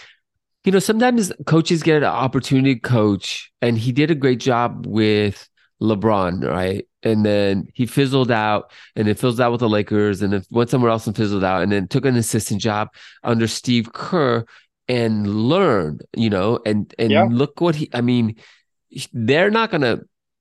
you 0.64 0.72
know, 0.72 0.78
sometimes 0.78 1.32
coaches 1.46 1.82
get 1.82 1.98
an 1.98 2.04
opportunity 2.04 2.74
to 2.74 2.80
coach, 2.80 3.50
and 3.62 3.78
he 3.78 3.92
did 3.92 4.10
a 4.10 4.14
great 4.14 4.40
job 4.40 4.86
with 4.86 5.48
LeBron, 5.80 6.46
right? 6.46 6.86
And 7.02 7.24
then 7.24 7.68
he 7.74 7.86
fizzled 7.86 8.30
out, 8.30 8.70
and 8.96 9.08
it 9.08 9.14
fizzled 9.14 9.40
out 9.40 9.52
with 9.52 9.60
the 9.60 9.68
Lakers, 9.68 10.20
and 10.20 10.32
then 10.32 10.42
went 10.50 10.68
somewhere 10.68 10.90
else 10.90 11.06
and 11.06 11.16
fizzled 11.16 11.44
out, 11.44 11.62
and 11.62 11.72
then 11.72 11.88
took 11.88 12.04
an 12.04 12.16
assistant 12.16 12.60
job 12.60 12.88
under 13.22 13.46
Steve 13.46 13.92
Kerr 13.92 14.44
and 14.88 15.48
learned, 15.48 16.02
you 16.16 16.28
know, 16.28 16.58
and 16.66 16.92
and 16.98 17.10
yeah. 17.10 17.26
look 17.30 17.60
what 17.60 17.76
he. 17.76 17.88
I 17.94 18.00
mean, 18.00 18.36
they're 19.12 19.50
not 19.50 19.70
gonna 19.70 20.00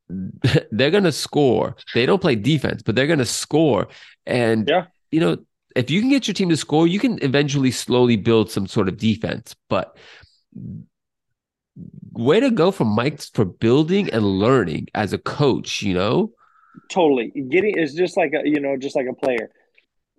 they're 0.72 0.91
going 0.91 1.04
to 1.04 1.12
score. 1.12 1.76
They 1.93 2.06
don't 2.06 2.22
play 2.22 2.36
defense, 2.36 2.82
but 2.82 2.96
they're 2.96 3.08
going 3.08 3.20
to 3.20 3.26
score. 3.26 3.88
And, 4.26 4.67
yeah. 4.67 4.86
you 5.12 5.20
know, 5.20 5.38
if 5.76 5.91
you 5.91 6.02
can 6.02 6.10
get 6.10 6.28
your 6.28 6.34
team 6.34 6.50
to 6.50 6.58
score, 6.58 6.88
you 6.88 7.00
can 7.00 7.22
eventually 7.22 7.72
slowly 7.72 8.15
build 8.15 8.50
some 8.50 8.67
sort 8.67 8.88
of 8.88 8.98
defense. 8.98 9.56
But 9.70 9.98
way 12.13 12.39
to 12.39 12.50
go 12.50 12.72
from 12.72 12.88
Mike 12.88 13.22
for 13.22 13.46
building 13.46 14.10
and 14.10 14.26
learning 14.26 14.88
as 14.96 15.13
a 15.13 15.17
coach, 15.17 15.82
you 15.82 15.93
know? 15.93 16.32
Totally. 16.89 17.32
Getting 17.50 17.78
is 17.78 17.93
just 17.93 18.17
like 18.17 18.34
a, 18.34 18.48
you 18.48 18.60
know, 18.60 18.78
just 18.78 18.96
like 18.96 19.08
a 19.08 19.13
player, 19.13 19.50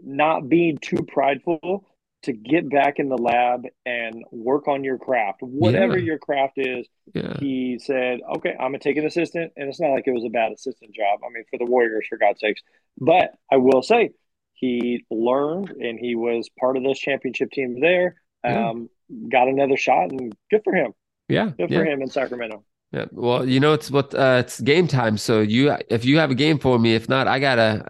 not 0.02 0.48
being 0.48 0.78
too 0.78 1.04
prideful 1.08 1.84
to 2.22 2.32
get 2.32 2.68
back 2.68 2.98
in 2.98 3.08
the 3.08 3.16
lab 3.16 3.64
and 3.86 4.24
work 4.32 4.66
on 4.66 4.82
your 4.82 4.98
craft, 4.98 5.40
whatever 5.40 5.96
Yeah. 5.96 6.04
your 6.04 6.18
craft 6.18 6.54
is. 6.56 6.88
Yeah. 7.14 7.36
He 7.38 7.78
said, 7.78 8.20
"Okay, 8.36 8.50
I'm 8.52 8.72
gonna 8.72 8.80
take 8.80 8.96
an 8.96 9.06
assistant," 9.06 9.52
and 9.56 9.68
it's 9.68 9.80
not 9.80 9.90
like 9.90 10.08
it 10.08 10.12
was 10.12 10.24
a 10.24 10.28
bad 10.30 10.50
assistant 10.52 10.92
job. 10.94 11.20
I 11.24 11.28
mean, 11.32 11.44
for 11.50 11.58
the 11.58 11.64
Warriors, 11.66 12.06
for 12.08 12.18
God's 12.18 12.40
sakes. 12.40 12.60
But 13.00 13.34
I 13.50 13.58
will 13.58 13.82
say, 13.82 14.10
he 14.54 15.04
learned, 15.10 15.70
and 15.70 15.98
he 15.98 16.16
was 16.16 16.48
part 16.58 16.76
of 16.76 16.82
this 16.82 16.98
championship 16.98 17.52
team 17.52 17.78
there. 17.80 18.16
Yeah. 18.44 18.70
Um, 18.70 18.90
got 19.28 19.46
another 19.48 19.76
shot, 19.76 20.10
and 20.10 20.34
good 20.50 20.62
for 20.64 20.74
him. 20.74 20.92
Yeah. 21.28 21.52
Good 21.56 21.68
for 21.72 21.84
him 21.84 22.02
in 22.02 22.08
Sacramento. 22.08 22.64
Yeah. 22.90 23.04
Well, 23.12 23.48
you 23.48 23.60
know, 23.60 23.74
it's 23.74 23.90
what 23.90 24.14
uh 24.14 24.38
it's 24.44 24.60
game 24.60 24.88
time. 24.88 25.18
So 25.18 25.40
you 25.40 25.76
if 25.88 26.04
you 26.04 26.18
have 26.18 26.30
a 26.30 26.34
game 26.34 26.58
for 26.58 26.78
me, 26.78 26.94
if 26.94 27.08
not, 27.08 27.28
I 27.28 27.38
gotta 27.38 27.86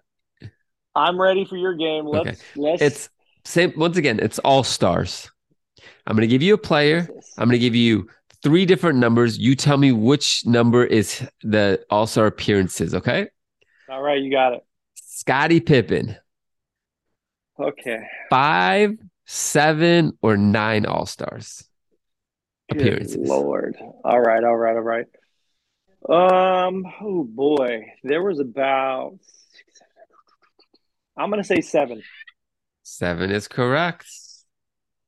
I'm 0.95 1.21
ready 1.21 1.45
for 1.45 1.57
your 1.57 1.75
game. 1.75 2.05
Let's 2.07 2.29
Okay. 2.29 2.39
let's. 2.57 2.83
it's 2.83 3.11
same 3.49 3.73
once 3.77 3.97
again, 3.97 4.21
it's 4.21 4.39
all 4.41 4.63
stars. 4.63 5.31
I'm 6.07 6.15
gonna 6.17 6.27
give 6.27 6.43
you 6.43 6.55
a 6.55 6.59
player. 6.59 7.09
I'm 7.39 7.49
gonna 7.49 7.59
give 7.59 7.75
you 7.75 8.09
three 8.43 8.67
different 8.67 8.99
numbers. 8.99 9.39
You 9.39 9.55
tell 9.57 9.77
me 9.77 9.91
which 9.93 10.45
number 10.47 10.85
is 10.85 11.27
the 11.43 11.85
all-star 11.91 12.27
appearances, 12.27 12.95
okay? 12.95 13.29
All 13.89 14.03
right, 14.03 14.21
you 14.21 14.31
got 14.31 14.53
it. 14.53 14.65
Scottie 14.95 15.61
Pippen, 15.61 16.17
Okay. 17.59 17.99
five, 18.31 18.97
seven, 19.27 20.17
or 20.23 20.37
nine 20.37 20.87
all-stars 20.87 21.65
Good 22.71 22.81
appearances. 22.83 23.29
Lord. 23.29 23.77
All 24.05 24.21
right, 24.21 24.45
all 24.45 24.57
right, 24.57 24.77
all 24.77 24.83
right. 24.83 25.07
Um, 26.09 26.85
oh 27.01 27.25
boy. 27.25 27.93
There 28.05 28.23
was 28.23 28.39
about. 28.39 29.19
I'm 31.17 31.31
gonna 31.31 31.43
say 31.43 31.61
seven. 31.61 32.03
Seven 32.91 33.31
is 33.31 33.49
correct. 33.49 34.07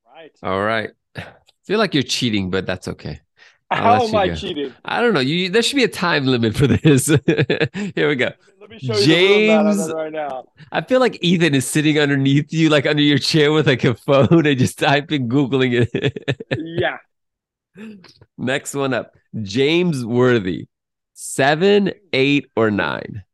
Right. 0.07 0.31
All 0.43 0.61
right. 0.63 0.91
I 1.17 1.25
feel 1.65 1.79
like 1.79 1.95
you're 1.95 2.03
cheating, 2.03 2.51
but 2.51 2.67
that's 2.67 2.89
okay. 2.89 3.21
I'll 3.71 4.01
How 4.01 4.07
am 4.07 4.15
I 4.15 4.29
go. 4.29 4.35
cheating? 4.35 4.75
I 4.85 5.01
don't 5.01 5.15
know. 5.15 5.21
You 5.21 5.49
there 5.49 5.63
should 5.63 5.77
be 5.77 5.85
a 5.85 5.89
time 5.89 6.27
limit 6.27 6.55
for 6.55 6.67
this. 6.67 7.07
Here 7.95 8.07
we 8.09 8.17
go. 8.17 8.31
Let 8.61 8.69
me 8.71 8.79
show 8.79 8.95
you 8.99 9.07
the 9.07 9.15
room 9.17 9.47
that 9.47 9.59
I'm 9.61 9.77
James- 9.77 9.93
right 9.95 10.13
now. 10.13 10.45
I 10.71 10.83
feel 10.83 11.01
like 11.01 11.19
Ethan 11.23 11.55
is 11.55 11.67
sitting 11.67 11.99
underneath 11.99 12.53
you, 12.53 12.69
like 12.69 12.85
under 12.87 13.03
your 13.03 13.19
chair 13.19 13.51
with 13.51 13.67
like 13.67 13.83
a 13.85 13.95
phone 13.95 14.45
and 14.47 14.59
just 14.59 14.79
typing, 14.79 15.29
Googling 15.29 15.87
it. 15.91 16.47
Yeah. 16.59 16.99
Next 18.37 18.75
one 18.75 18.93
up. 18.93 19.15
James 19.43 20.05
Worthy. 20.05 20.67
Seven, 21.15 21.93
eight, 22.13 22.51
or 22.57 22.71
nine. 22.71 23.25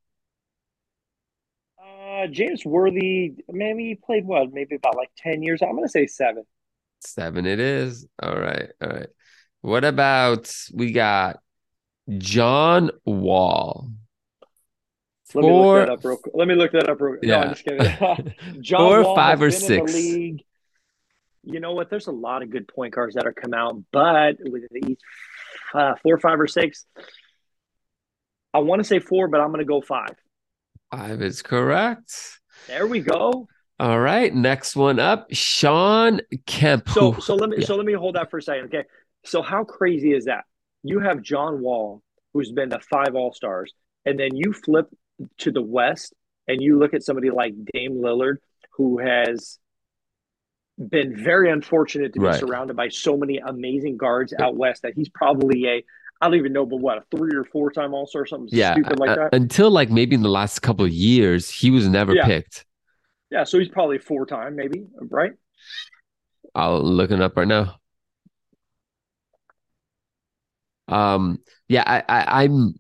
Uh, 2.17 2.27
James 2.27 2.65
Worthy, 2.65 3.35
maybe 3.51 3.89
he 3.89 3.95
played 3.95 4.25
what? 4.25 4.53
Maybe 4.53 4.77
about 4.77 4.97
like 4.97 5.11
10 5.19 5.43
years. 5.43 5.61
I'm 5.61 5.75
gonna 5.75 5.89
say 5.89 6.07
seven. 6.07 6.45
Seven 7.01 7.47
it 7.47 7.61
is. 7.61 8.07
All 8.23 8.37
right. 8.37 8.71
All 8.81 8.89
right. 8.89 9.09
What 9.61 9.85
about 9.85 10.51
we 10.73 10.93
got 10.93 11.41
John 12.17 12.91
Wall? 13.05 13.91
Let 15.35 15.45
me 15.45 15.53
look 15.53 15.87
that 15.87 15.93
up 15.93 16.05
real 16.05 16.17
quick. 16.17 16.35
Let 16.35 16.49
me 16.49 16.55
look 16.55 16.73
that 16.73 16.89
up 16.89 17.01
real 17.01 17.17
quick. 17.17 17.25
No, 17.25 17.35
Yeah. 17.35 17.43
I'm 17.43 17.49
just 17.51 17.65
kidding. 17.65 18.35
John 18.61 18.81
Four, 18.81 19.03
Wall 19.03 19.17
five, 19.17 19.43
or 19.43 19.51
six? 19.51 19.93
league. 19.93 20.43
You 21.43 21.61
know 21.61 21.73
what? 21.75 21.91
There's 21.91 22.07
a 22.07 22.13
lot 22.13 22.43
of 22.43 22.51
good 22.51 22.67
point 22.69 22.95
guards 22.95 23.17
that 23.17 23.27
are 23.27 23.33
come 23.33 23.53
out, 23.53 23.83
but 23.93 24.37
with 24.41 24.65
these 24.71 24.97
uh, 25.75 25.95
four, 26.03 26.19
five, 26.19 26.41
or 26.41 26.47
six, 26.47 26.87
I 28.55 28.61
want 28.61 28.81
to 28.81 28.85
say 28.85 29.01
four, 29.01 29.29
but 29.29 29.41
I'm 29.41 29.49
going 29.49 29.59
to 29.59 29.65
go 29.65 29.81
five. 29.81 30.17
Five 30.91 31.23
is 31.23 31.43
correct. 31.43 32.41
There 32.69 32.87
we 32.87 33.01
go. 33.01 33.49
All 33.79 33.99
right. 34.01 34.35
Next 34.35 34.77
one 34.77 34.99
up. 34.99 35.27
Shawn 35.33 36.21
Kemp. 36.47 36.89
So, 36.89 37.15
so 37.15 37.35
let 37.35 37.51
me 37.51 37.57
yeah. 37.59 37.67
so 37.67 37.77
let 37.77 37.87
me 37.87 37.93
hold 37.93 38.15
that 38.15 38.31
for 38.31 38.39
a 38.39 38.43
second. 38.43 38.67
Okay. 38.67 38.85
So 39.25 39.43
how 39.43 39.65
crazy 39.65 40.13
is 40.13 40.27
that? 40.27 40.45
You 40.83 41.01
have 41.01 41.21
John 41.21 41.61
Wall, 41.61 42.03
who's 42.33 42.53
been 42.53 42.71
to 42.71 42.79
five 42.81 43.15
All 43.15 43.33
Stars, 43.33 43.73
and 44.05 44.19
then 44.19 44.35
you 44.35 44.53
flip 44.53 44.87
to 45.39 45.51
the 45.51 45.63
West 45.63 46.15
and 46.49 46.63
you 46.63 46.79
look 46.79 46.95
at 46.95 47.03
somebody 47.03 47.31
like 47.31 47.55
Dame 47.73 47.97
Lillard, 47.97 48.37
who 48.77 48.99
has 48.99 49.59
been 50.79 51.17
very 51.17 51.51
unfortunate 51.51 52.13
to 52.13 52.21
be 52.21 52.27
Right. 52.27 52.39
surrounded 52.39 52.77
by 52.77 52.89
so 52.89 53.17
many 53.17 53.39
amazing 53.39 53.97
guards 53.97 54.35
out 54.39 54.57
west 54.57 54.83
that 54.83 54.93
he's 54.95 55.09
probably 55.09 55.67
a 55.67 55.85
I 56.21 56.27
don't 56.27 56.37
even 56.37 56.53
know, 56.53 56.65
but 56.67 56.77
what 56.79 56.99
a 56.99 57.05
three 57.15 57.37
or 57.37 57.45
four 57.45 57.71
time 57.71 57.93
All 57.95 58.07
Star, 58.07 58.27
something 58.27 58.49
yeah. 58.51 58.73
stupid 58.73 58.99
like 58.99 59.11
uh, 59.11 59.15
that. 59.17 59.35
until 59.35 59.71
like 59.71 59.91
maybe 59.91 60.15
in 60.15 60.23
the 60.23 60.31
last 60.31 60.61
couple 60.61 60.85
of 60.85 60.91
years, 60.93 61.51
he 61.51 61.71
was 61.71 61.89
never 61.89 62.15
Yeah. 62.15 62.25
picked. 62.27 62.65
yeah, 63.31 63.45
so 63.45 63.59
he's 63.59 63.69
probably 63.69 63.99
four 63.99 64.25
time, 64.27 64.57
maybe, 64.57 64.87
right? 65.11 65.33
I'll 66.55 66.83
look 66.83 67.11
it 67.11 67.21
up 67.21 67.37
right 67.37 67.47
now. 67.47 67.77
Um, 70.89 71.41
yeah, 71.69 71.83
I, 71.87 72.03
I, 72.09 72.45
I'm, 72.45 72.75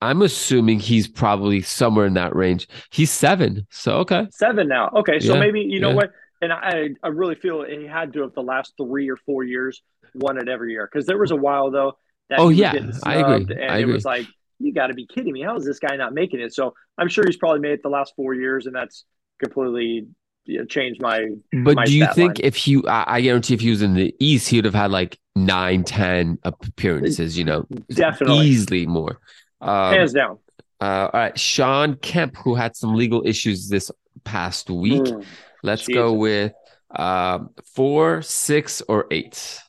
I'm 0.00 0.22
assuming 0.22 0.78
he's 0.78 1.08
probably 1.08 1.62
somewhere 1.62 2.06
in 2.06 2.14
that 2.14 2.36
range. 2.36 2.68
He's 2.90 3.10
seven, 3.10 3.66
so 3.70 3.96
okay. 3.98 4.26
Seven 4.30 4.68
now. 4.68 4.90
Okay, 4.94 5.18
so 5.18 5.34
Yeah, 5.34 5.40
maybe 5.40 5.60
you 5.62 5.80
know 5.80 5.88
yeah. 5.90 5.94
what, 5.96 6.10
and 6.40 6.52
I 6.52 6.90
I 7.02 7.08
really 7.08 7.34
feel 7.34 7.64
he 7.64 7.86
had 7.86 8.12
to 8.12 8.22
have 8.22 8.34
the 8.34 8.42
last 8.42 8.74
three 8.76 9.10
or 9.10 9.16
four 9.16 9.42
years 9.42 9.82
won 10.14 10.38
it 10.38 10.48
every 10.48 10.72
year 10.72 10.88
because 10.90 11.06
there 11.06 11.18
was 11.18 11.32
a 11.32 11.36
while 11.36 11.70
though 11.72 11.98
Oh, 12.36 12.48
yeah, 12.50 12.74
I 13.04 13.16
agree. 13.16 13.54
and 13.54 13.70
I 13.70 13.78
it 13.78 13.86
was 13.86 14.04
like 14.04 14.26
you 14.58 14.74
got 14.74 14.88
to 14.88 14.94
be 14.94 15.06
kidding 15.06 15.32
me. 15.32 15.42
How 15.42 15.56
is 15.56 15.64
this 15.64 15.78
guy 15.78 15.96
not 15.96 16.12
making 16.12 16.40
it? 16.40 16.52
So 16.52 16.74
I'm 16.98 17.08
sure 17.08 17.24
he's 17.26 17.36
probably 17.36 17.60
made 17.60 17.72
it 17.72 17.82
the 17.82 17.88
last 17.88 18.14
four 18.16 18.34
years, 18.34 18.66
and 18.66 18.74
that's 18.74 19.04
completely 19.42 20.08
you 20.44 20.58
know, 20.58 20.64
changed 20.64 21.00
my 21.00 21.26
But 21.52 21.76
my 21.76 21.84
do 21.84 21.96
you 21.96 22.06
think 22.14 22.38
line. 22.38 22.46
if 22.46 22.56
he, 22.56 22.82
I, 22.86 23.16
I 23.16 23.20
guarantee 23.20 23.54
if 23.54 23.60
he 23.60 23.70
was 23.70 23.82
in 23.82 23.94
the 23.94 24.14
East, 24.18 24.48
he 24.48 24.56
would 24.56 24.64
have 24.64 24.74
had 24.74 24.90
like 24.90 25.18
nine, 25.36 25.84
ten 25.84 26.38
appearances. 26.42 27.38
You 27.38 27.44
know, 27.44 27.66
definitely 27.90 28.46
easily 28.46 28.86
more. 28.86 29.20
Um, 29.60 29.94
hands 29.94 30.12
down. 30.12 30.38
uh, 30.80 30.84
all 31.12 31.20
right, 31.20 31.38
Shawn 31.38 31.94
Kemp, 31.96 32.36
who 32.36 32.54
had 32.54 32.76
some 32.76 32.94
legal 32.94 33.22
issues 33.26 33.68
this 33.68 33.90
past 34.24 34.70
week. 34.70 35.02
Mm. 35.02 35.24
Let's 35.62 35.86
go 35.86 36.12
with 36.12 36.52
um, 36.90 37.50
four, 37.74 38.22
six, 38.22 38.82
or 38.88 39.06
eight. 39.10 39.60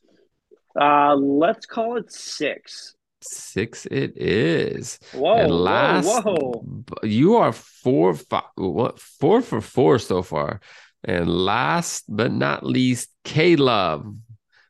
Uh, 0.80 1.15
let's 1.15 1.65
call 1.65 1.98
it 1.98 2.12
six. 2.12 2.96
Six, 3.22 3.86
it 3.88 4.13
is. 4.15 4.98
Whoa, 5.12 5.36
and 5.36 5.52
last, 5.52 6.06
whoa, 6.06 6.63
whoa! 6.63 6.84
you 7.04 7.36
are 7.36 7.52
four, 7.52 8.13
five, 8.13 8.44
what, 8.56 8.98
four 8.98 9.42
for 9.42 9.60
four 9.60 10.00
so 10.00 10.22
far. 10.22 10.62
And 11.04 11.30
last 11.30 12.06
but 12.08 12.32
not 12.32 12.65
least, 12.65 13.10
K 13.26 13.58
Love, 13.58 14.15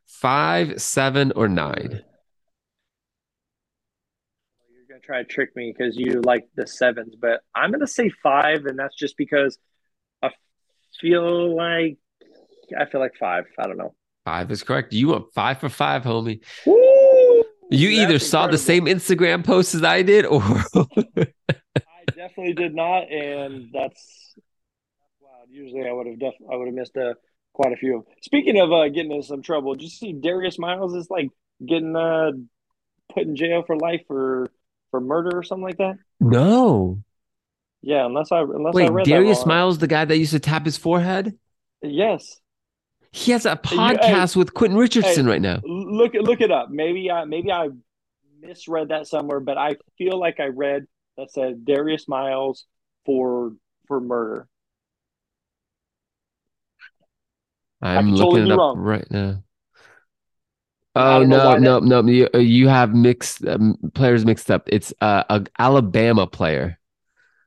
five, 0.07 0.81
seven, 0.81 1.31
or 1.35 1.47
nine. 1.47 2.01
You're 4.71 4.87
gonna 4.89 4.99
try 5.01 5.19
to 5.19 5.25
trick 5.25 5.55
me 5.55 5.71
because 5.75 5.95
you 5.95 6.21
like 6.21 6.47
the 6.55 6.65
sevens, 6.65 7.15
but 7.15 7.41
I'm 7.53 7.71
gonna 7.71 7.85
say 7.85 8.09
five, 8.09 8.65
and 8.65 8.79
that's 8.79 8.95
just 8.95 9.15
because 9.15 9.59
I 10.23 10.31
feel 10.99 11.55
like 11.55 11.99
I 12.75 12.85
feel 12.85 13.01
like 13.01 13.15
five. 13.19 13.45
I 13.59 13.67
don't 13.67 13.77
know. 13.77 13.93
Five 14.25 14.51
is 14.51 14.63
correct. 14.63 14.93
You 14.93 15.09
went 15.09 15.33
five 15.33 15.59
for 15.59 15.69
five, 15.69 16.03
homie. 16.03 16.41
Woo! 16.65 17.43
You 17.71 17.89
either 17.89 18.13
That's 18.13 18.27
saw 18.27 18.47
the 18.47 18.57
same. 18.57 18.85
Instagram 18.85 19.43
post 19.45 19.75
as 19.75 19.83
I 19.83 20.01
did, 20.01 20.25
or 20.25 20.41
I 20.41 22.05
definitely 22.07 22.53
did 22.53 22.73
not, 22.73 23.11
and 23.11 23.69
that's 23.71 24.33
wow. 25.21 25.29
Usually, 25.49 25.87
I 25.87 25.91
would 25.91 26.07
have 26.07 26.19
def- 26.19 26.49
I 26.51 26.55
would 26.55 26.67
have 26.67 26.75
missed 26.75 26.97
uh, 26.97 27.13
quite 27.53 27.73
a 27.73 27.75
few. 27.77 28.05
Speaking 28.21 28.59
of 28.59 28.71
uh, 28.71 28.89
getting 28.89 29.11
in 29.11 29.21
some 29.23 29.41
trouble, 29.41 29.73
did 29.75 29.83
you 29.83 29.89
see 29.89 30.13
Darius 30.13 30.57
Miles 30.57 30.95
is 30.95 31.09
like 31.09 31.29
getting 31.65 31.95
uh, 31.95 32.31
put 33.13 33.23
in 33.23 33.35
jail 33.35 33.63
for 33.65 33.77
life 33.77 34.01
for 34.07 34.51
for 34.91 34.99
murder 34.99 35.37
or 35.37 35.43
something 35.43 35.63
like 35.63 35.77
that? 35.77 35.95
no. 36.19 37.01
Yeah, 37.81 38.05
unless 38.05 38.31
I 38.31 38.41
unless 38.41 38.75
I 38.75 38.77
Wait, 38.77 38.91
read 38.91 39.05
Darius. 39.05 39.45
Miles, 39.45 39.77
the 39.77 39.87
guy 39.87 40.03
that 40.03 40.17
used 40.17 40.33
to 40.33 40.39
tap 40.39 40.65
his 40.65 40.75
forehead? 40.75 41.37
Yes. 41.81 42.41
He 43.11 43.31
has 43.31 43.45
a 43.45 43.59
you- 43.69 43.69
hey, 43.69 43.75
podcast 43.77 44.35
with 44.35 44.53
Quentin 44.53 44.77
Richardson 44.77 45.25
right 45.25 45.41
now. 45.41 45.61
look 45.63 46.13
look 46.13 46.41
it 46.41 46.51
up. 46.51 46.69
Maybe 46.69 47.09
I 47.09 47.25
maybe 47.25 47.51
I 47.51 47.69
misread 48.39 48.89
that 48.89 49.07
somewhere, 49.07 49.39
but 49.39 49.57
I 49.57 49.75
feel 49.97 50.19
like 50.19 50.39
I 50.39 50.47
read 50.47 50.85
that 51.17 51.31
said 51.31 51.65
Darius 51.65 52.07
Miles 52.07 52.65
for 53.05 53.53
for 53.87 53.99
murder. 53.99 54.47
I'm 57.81 58.11
looking 58.11 58.17
totally 58.17 58.41
it 58.49 58.51
up 58.51 58.59
wrong. 58.59 58.77
right 58.77 59.09
now. 59.09 59.43
Oh 60.95 61.19
don't 61.19 61.29
no, 61.29 61.79
no, 61.79 62.01
no! 62.01 62.11
You, 62.11 62.27
you 62.33 62.67
have 62.67 62.93
mixed 62.93 63.45
um, 63.45 63.77
players 63.93 64.25
mixed 64.25 64.51
up. 64.51 64.63
It's 64.67 64.93
uh, 65.01 65.23
a 65.29 65.45
Alabama 65.57 66.27
player. 66.27 66.77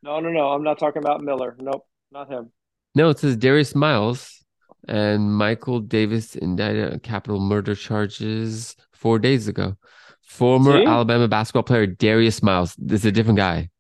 No, 0.02 0.20
no, 0.20 0.30
no. 0.30 0.48
I'm 0.52 0.62
not 0.62 0.78
talking 0.78 1.02
about 1.02 1.22
Miller. 1.22 1.54
Nope, 1.58 1.86
not 2.10 2.30
him. 2.30 2.50
No, 2.94 3.10
it 3.10 3.18
says 3.18 3.36
Darius 3.36 3.74
Miles 3.74 4.41
and 4.88 5.32
Michael 5.34 5.80
Davis 5.80 6.34
indicted 6.36 6.92
on 6.92 6.98
capital 7.00 7.40
murder 7.40 7.74
charges 7.74 8.76
four 8.92 9.18
days 9.18 9.48
ago. 9.48 9.76
Former 10.22 10.78
See? 10.78 10.84
Alabama 10.86 11.28
basketball 11.28 11.62
player 11.64 11.86
Darius 11.86 12.42
Miles. 12.42 12.74
This 12.78 13.00
is 13.00 13.06
a 13.06 13.12
different 13.12 13.36
guy. 13.38 13.70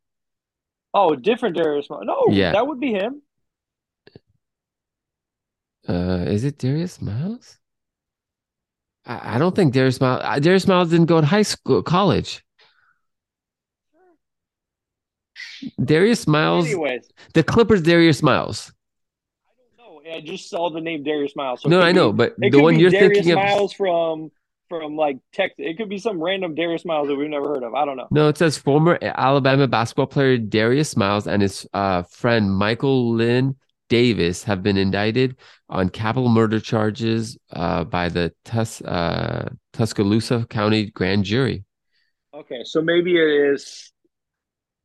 Oh, 0.94 1.14
different 1.16 1.56
Darius 1.56 1.88
Miles. 1.88 2.02
No, 2.04 2.24
Yeah. 2.30 2.52
that 2.52 2.66
would 2.66 2.78
be 2.80 2.92
him. 2.92 3.22
Uh, 5.88 6.24
is 6.28 6.44
it 6.44 6.58
Darius 6.58 7.00
Miles? 7.00 7.58
I, 9.04 9.36
I 9.36 9.38
don't 9.38 9.56
think 9.56 9.72
Darius 9.72 10.00
Miles. 10.00 10.20
uh, 10.22 10.38
Darius 10.38 10.68
Miles 10.68 10.90
didn't 10.90 11.06
go 11.06 11.20
to 11.20 11.26
high 11.26 11.42
school, 11.42 11.82
college. 11.82 12.44
Darius 15.82 16.26
Miles, 16.26 16.66
Anyways, 16.66 17.08
the 17.34 17.42
Clippers. 17.42 17.82
Darius 17.82 18.22
Miles. 18.22 18.72
I 20.10 20.20
just 20.20 20.48
saw 20.50 20.70
the 20.70 20.80
name 20.80 21.02
Darius 21.02 21.36
Miles. 21.36 21.62
So 21.62 21.68
No, 21.68 21.80
I 21.80 21.92
be- 21.92 21.96
know, 21.96 22.12
but 22.12 22.34
the 22.38 22.60
one 22.60 22.78
you're 22.78 22.90
Darius 22.90 23.18
thinking 23.18 23.32
of. 23.32 23.38
Miles 23.38 23.72
from 23.72 24.30
from 24.68 24.96
like 24.96 25.18
Texas. 25.34 25.56
It 25.58 25.76
could 25.76 25.90
be 25.90 25.98
some 25.98 26.22
random 26.22 26.54
Darius 26.54 26.84
Miles 26.86 27.08
that 27.08 27.14
we've 27.14 27.28
never 27.28 27.48
heard 27.48 27.62
of. 27.62 27.74
I 27.74 27.84
don't 27.84 27.96
know. 27.98 28.08
No, 28.10 28.28
it 28.28 28.38
says 28.38 28.56
former 28.56 28.98
Alabama 29.02 29.68
basketball 29.68 30.06
player 30.06 30.38
Darius 30.38 30.96
Miles 30.96 31.26
and 31.26 31.42
his 31.42 31.66
uh, 31.74 32.02
friend 32.04 32.50
Michael 32.50 33.12
Lynn 33.12 33.56
Davis 33.90 34.42
have 34.44 34.62
been 34.62 34.78
indicted 34.78 35.36
on 35.68 35.90
capital 35.90 36.30
murder 36.30 36.58
charges 36.58 37.36
uh, 37.52 37.84
by 37.84 38.08
the 38.08 38.32
Tus- 38.46 38.80
uh, 38.80 39.50
Tuscaloosa 39.74 40.46
County 40.48 40.86
grand 40.90 41.24
jury. 41.24 41.64
Okay, 42.34 42.60
so 42.64 42.80
maybe 42.80 43.14
it 43.16 43.52
is. 43.52 43.92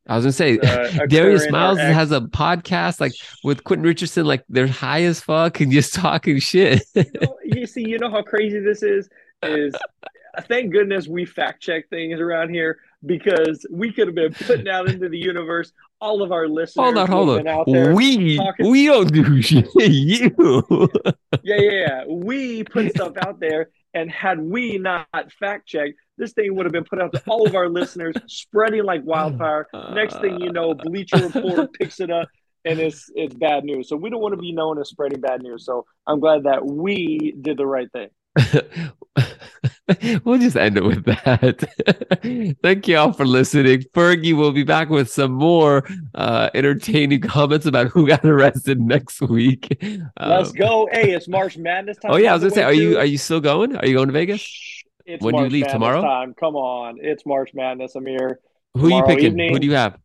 I 0.08 0.16
was 0.16 0.24
gonna 0.24 0.32
say 0.32 0.58
Uh, 0.58 1.06
Darius 1.08 1.50
Miles 1.50 1.78
ex- 1.78 1.94
has 1.94 2.12
a 2.12 2.20
podcast 2.20 3.00
like 3.00 3.12
with 3.44 3.64
Quentin 3.64 3.86
Richardson, 3.86 4.24
like 4.26 4.44
they're 4.48 4.66
high 4.66 5.02
as 5.02 5.20
fuck 5.20 5.60
and 5.60 5.70
just 5.70 5.94
talking 6.06 6.38
shit. 6.38 6.82
you, 6.94 7.04
know, 7.20 7.36
you 7.44 7.66
see, 7.66 7.86
you 7.86 7.98
know 7.98 8.10
how 8.10 8.22
crazy 8.22 8.58
this 8.60 8.82
is. 8.82 9.08
Is 9.42 9.74
thank 10.48 10.72
goodness 10.72 11.06
we 11.08 11.24
fact 11.24 11.62
check 11.62 11.88
things 11.90 12.20
around 12.20 12.50
here 12.50 12.78
because 13.06 13.64
we 13.70 13.92
could 13.92 14.08
have 14.08 14.14
been 14.16 14.32
putting 14.34 14.68
out 14.68 14.88
into 14.88 15.08
the 15.08 15.18
universe 15.18 15.72
all 16.00 16.22
of 16.22 16.32
our 16.32 16.48
listeners. 16.48 16.84
hold 16.84 16.98
on, 16.98 17.06
hold 17.08 17.46
on. 17.68 17.94
We 17.94 18.36
talking- 18.36 18.70
we 18.70 18.86
don't 18.86 19.12
do 19.12 19.42
shit. 19.42 19.68
You. 19.76 20.88
Yeah, 21.44 21.56
yeah, 21.60 21.70
yeah. 21.70 22.04
We 22.08 22.64
put 22.64 22.90
stuff 22.90 23.12
out 23.24 23.38
there, 23.40 23.70
and 23.94 24.10
had 24.10 24.40
we 24.40 24.78
not 24.78 25.06
fact 25.38 25.68
checked, 25.68 25.94
this 26.18 26.32
thing 26.32 26.54
would 26.56 26.66
have 26.66 26.72
been 26.72 26.84
put 26.84 27.00
out 27.00 27.12
to 27.12 27.22
all 27.26 27.46
of 27.46 27.54
our 27.54 27.68
listeners, 27.68 28.14
spreading 28.26 28.84
like 28.84 29.02
wildfire. 29.04 29.66
Next 29.94 30.20
thing 30.20 30.40
you 30.40 30.52
know, 30.52 30.74
Bleacher 30.74 31.16
Report 31.28 31.72
picks 31.78 32.00
it 32.00 32.10
up, 32.10 32.28
and 32.64 32.78
it's 32.78 33.10
it's 33.14 33.34
bad 33.34 33.64
news. 33.64 33.88
So 33.88 33.96
we 33.96 34.10
don't 34.10 34.20
want 34.20 34.34
to 34.34 34.40
be 34.40 34.52
known 34.52 34.78
as 34.80 34.88
spreading 34.90 35.20
bad 35.20 35.42
news. 35.42 35.64
So 35.64 35.86
I'm 36.06 36.20
glad 36.20 36.42
that 36.44 36.64
we 36.66 37.34
did 37.40 37.56
the 37.56 37.66
right 37.66 37.88
thing. 37.92 38.08
we'll 40.24 40.38
just 40.38 40.56
end 40.56 40.76
it 40.76 40.84
with 40.84 41.04
that. 41.06 42.56
Thank 42.62 42.86
you 42.88 42.96
all 42.98 43.12
for 43.12 43.24
listening. 43.26 43.82
Fergie 43.94 44.36
will 44.36 44.52
be 44.52 44.62
back 44.64 44.90
with 44.90 45.10
some 45.10 45.32
more 45.32 45.84
uh, 46.14 46.50
entertaining 46.54 47.20
comments 47.20 47.66
about 47.66 47.88
who 47.88 48.06
got 48.06 48.24
arrested 48.24 48.80
next 48.80 49.20
week. 49.22 49.76
Let's 50.20 50.50
Um, 50.50 50.54
go. 50.56 50.88
Hey, 50.92 51.10
it's 51.12 51.26
March 51.28 51.56
Madness 51.56 51.96
time. 51.98 52.12
Oh 52.12 52.16
yeah, 52.16 52.30
I 52.30 52.34
was 52.34 52.42
gonna 52.42 52.54
say, 52.54 52.62
are 52.62 52.72
you 52.72 52.98
are 52.98 53.04
you 53.04 53.18
still 53.18 53.40
going? 53.40 53.76
Are 53.76 53.86
you 53.86 53.94
going 53.96 54.08
to 54.08 54.12
Vegas? 54.12 54.84
It's 55.08 55.24
When 55.24 55.34
do 55.34 55.44
you 55.44 55.48
leave, 55.48 55.62
Madness 55.62 55.72
tomorrow? 55.72 56.02
Time. 56.02 56.34
Come 56.38 56.54
on, 56.54 56.98
it's 57.00 57.24
March 57.24 57.52
Madness. 57.54 57.94
Here. 57.94 58.40
Who 58.74 58.86
are 58.86 58.90
you 58.90 59.02
picking? 59.04 59.38
Who 59.38 59.44
evening. 59.44 59.60
do 59.60 59.66
you 59.66 59.74
have? 59.74 59.98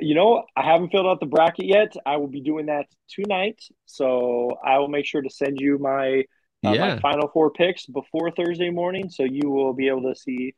You 0.00 0.14
know, 0.14 0.44
I 0.54 0.62
haven't 0.64 0.90
filled 0.90 1.06
out 1.06 1.18
the 1.18 1.26
bracket 1.26 1.64
yet. 1.64 1.94
I 2.04 2.18
will 2.18 2.28
be 2.28 2.42
doing 2.42 2.66
that 2.66 2.86
tonight, 3.08 3.58
so 3.86 4.50
I 4.62 4.78
will 4.78 4.88
make 4.88 5.06
sure 5.06 5.22
to 5.22 5.30
send 5.30 5.58
you 5.60 5.78
my 5.78 6.24
uh, 6.64 6.72
Yeah. 6.72 6.94
my 6.94 7.00
final 7.00 7.28
four 7.28 7.50
picks 7.52 7.86
before 7.86 8.30
Thursday 8.32 8.68
morning, 8.68 9.08
so 9.08 9.22
you 9.24 9.48
will 9.48 9.72
be 9.72 9.88
able 9.88 10.02
to 10.02 10.14
see 10.14 10.54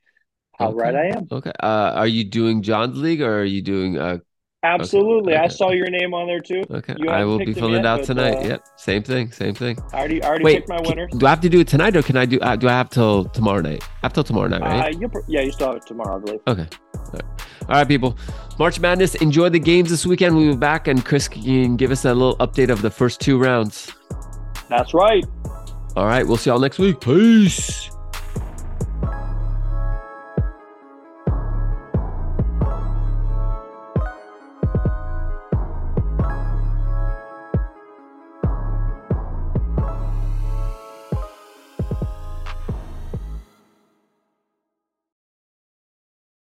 how 0.58 0.70
Okay. 0.70 0.76
right 0.78 0.94
I 0.96 1.06
am. 1.16 1.28
Okay. 1.30 1.52
Uh, 1.62 1.92
are 1.94 2.08
you 2.08 2.24
doing 2.24 2.60
John's 2.60 2.98
league 2.98 3.22
or 3.22 3.38
are 3.40 3.44
you 3.44 3.62
doing? 3.62 3.96
Uh, 3.98 4.18
Absolutely, 4.64 5.36
I 5.36 5.46
saw 5.48 5.70
your 5.70 5.90
name 5.90 6.14
on 6.14 6.26
there 6.26 6.40
too. 6.40 6.62
okay, 6.70 6.94
I 7.08 7.24
will 7.24 7.38
be 7.38 7.52
filling 7.52 7.80
it 7.80 7.86
out 7.86 8.00
but, 8.00 8.06
tonight. 8.06 8.36
uh, 8.38 8.48
Yep. 8.48 8.68
Same 8.76 9.02
thing. 9.02 9.30
Same 9.30 9.54
thing. 9.54 9.78
I 9.92 9.98
already 9.98 10.22
I 10.22 10.28
already 10.28 10.44
Wait, 10.44 10.56
picked 10.56 10.68
my 10.70 10.76
winner. 10.80 11.06
winners. 11.06 11.18
do 11.18 11.26
I 11.26 11.30
have 11.30 11.40
to 11.42 11.48
do 11.50 11.60
it 11.60 11.68
tonight 11.68 11.96
or 11.96 12.02
can 12.02 12.16
I 12.16 12.24
do? 12.24 12.40
Uh, 12.40 12.56
do 12.56 12.68
I 12.68 12.72
have 12.72 12.88
till 12.90 13.26
tomorrow 13.26 13.60
night? 13.60 13.82
I 13.82 14.06
have 14.06 14.12
till 14.14 14.24
tomorrow 14.24 14.48
night, 14.48 14.62
right? 14.62 14.94
Uh, 14.96 15.20
yeah, 15.28 15.42
you 15.42 15.52
still 15.52 15.68
have 15.68 15.76
it 15.76 15.86
tomorrow, 15.86 16.16
I 16.16 16.20
believe. 16.24 16.40
Okay. 16.48 16.66
All 16.96 17.10
right. 17.12 17.22
All 17.68 17.74
right, 17.76 17.88
people. 17.88 18.16
March 18.58 18.80
Madness. 18.80 19.14
Enjoy 19.16 19.48
the 19.48 19.58
games 19.58 19.90
this 19.90 20.06
weekend. 20.06 20.36
We'll 20.36 20.52
be 20.52 20.56
back, 20.56 20.88
and 20.88 21.04
Chris 21.04 21.28
can 21.28 21.76
give 21.76 21.90
us 21.90 22.04
a 22.04 22.14
little 22.14 22.36
update 22.38 22.70
of 22.70 22.82
the 22.82 22.90
first 22.90 23.20
two 23.20 23.38
rounds. 23.38 23.92
That's 24.68 24.94
right. 24.94 25.24
All 25.96 26.06
right. 26.06 26.26
We'll 26.26 26.36
see 26.36 26.50
y'all 26.50 26.58
next 26.58 26.78
week. 26.78 27.00
Peace. 27.00 27.90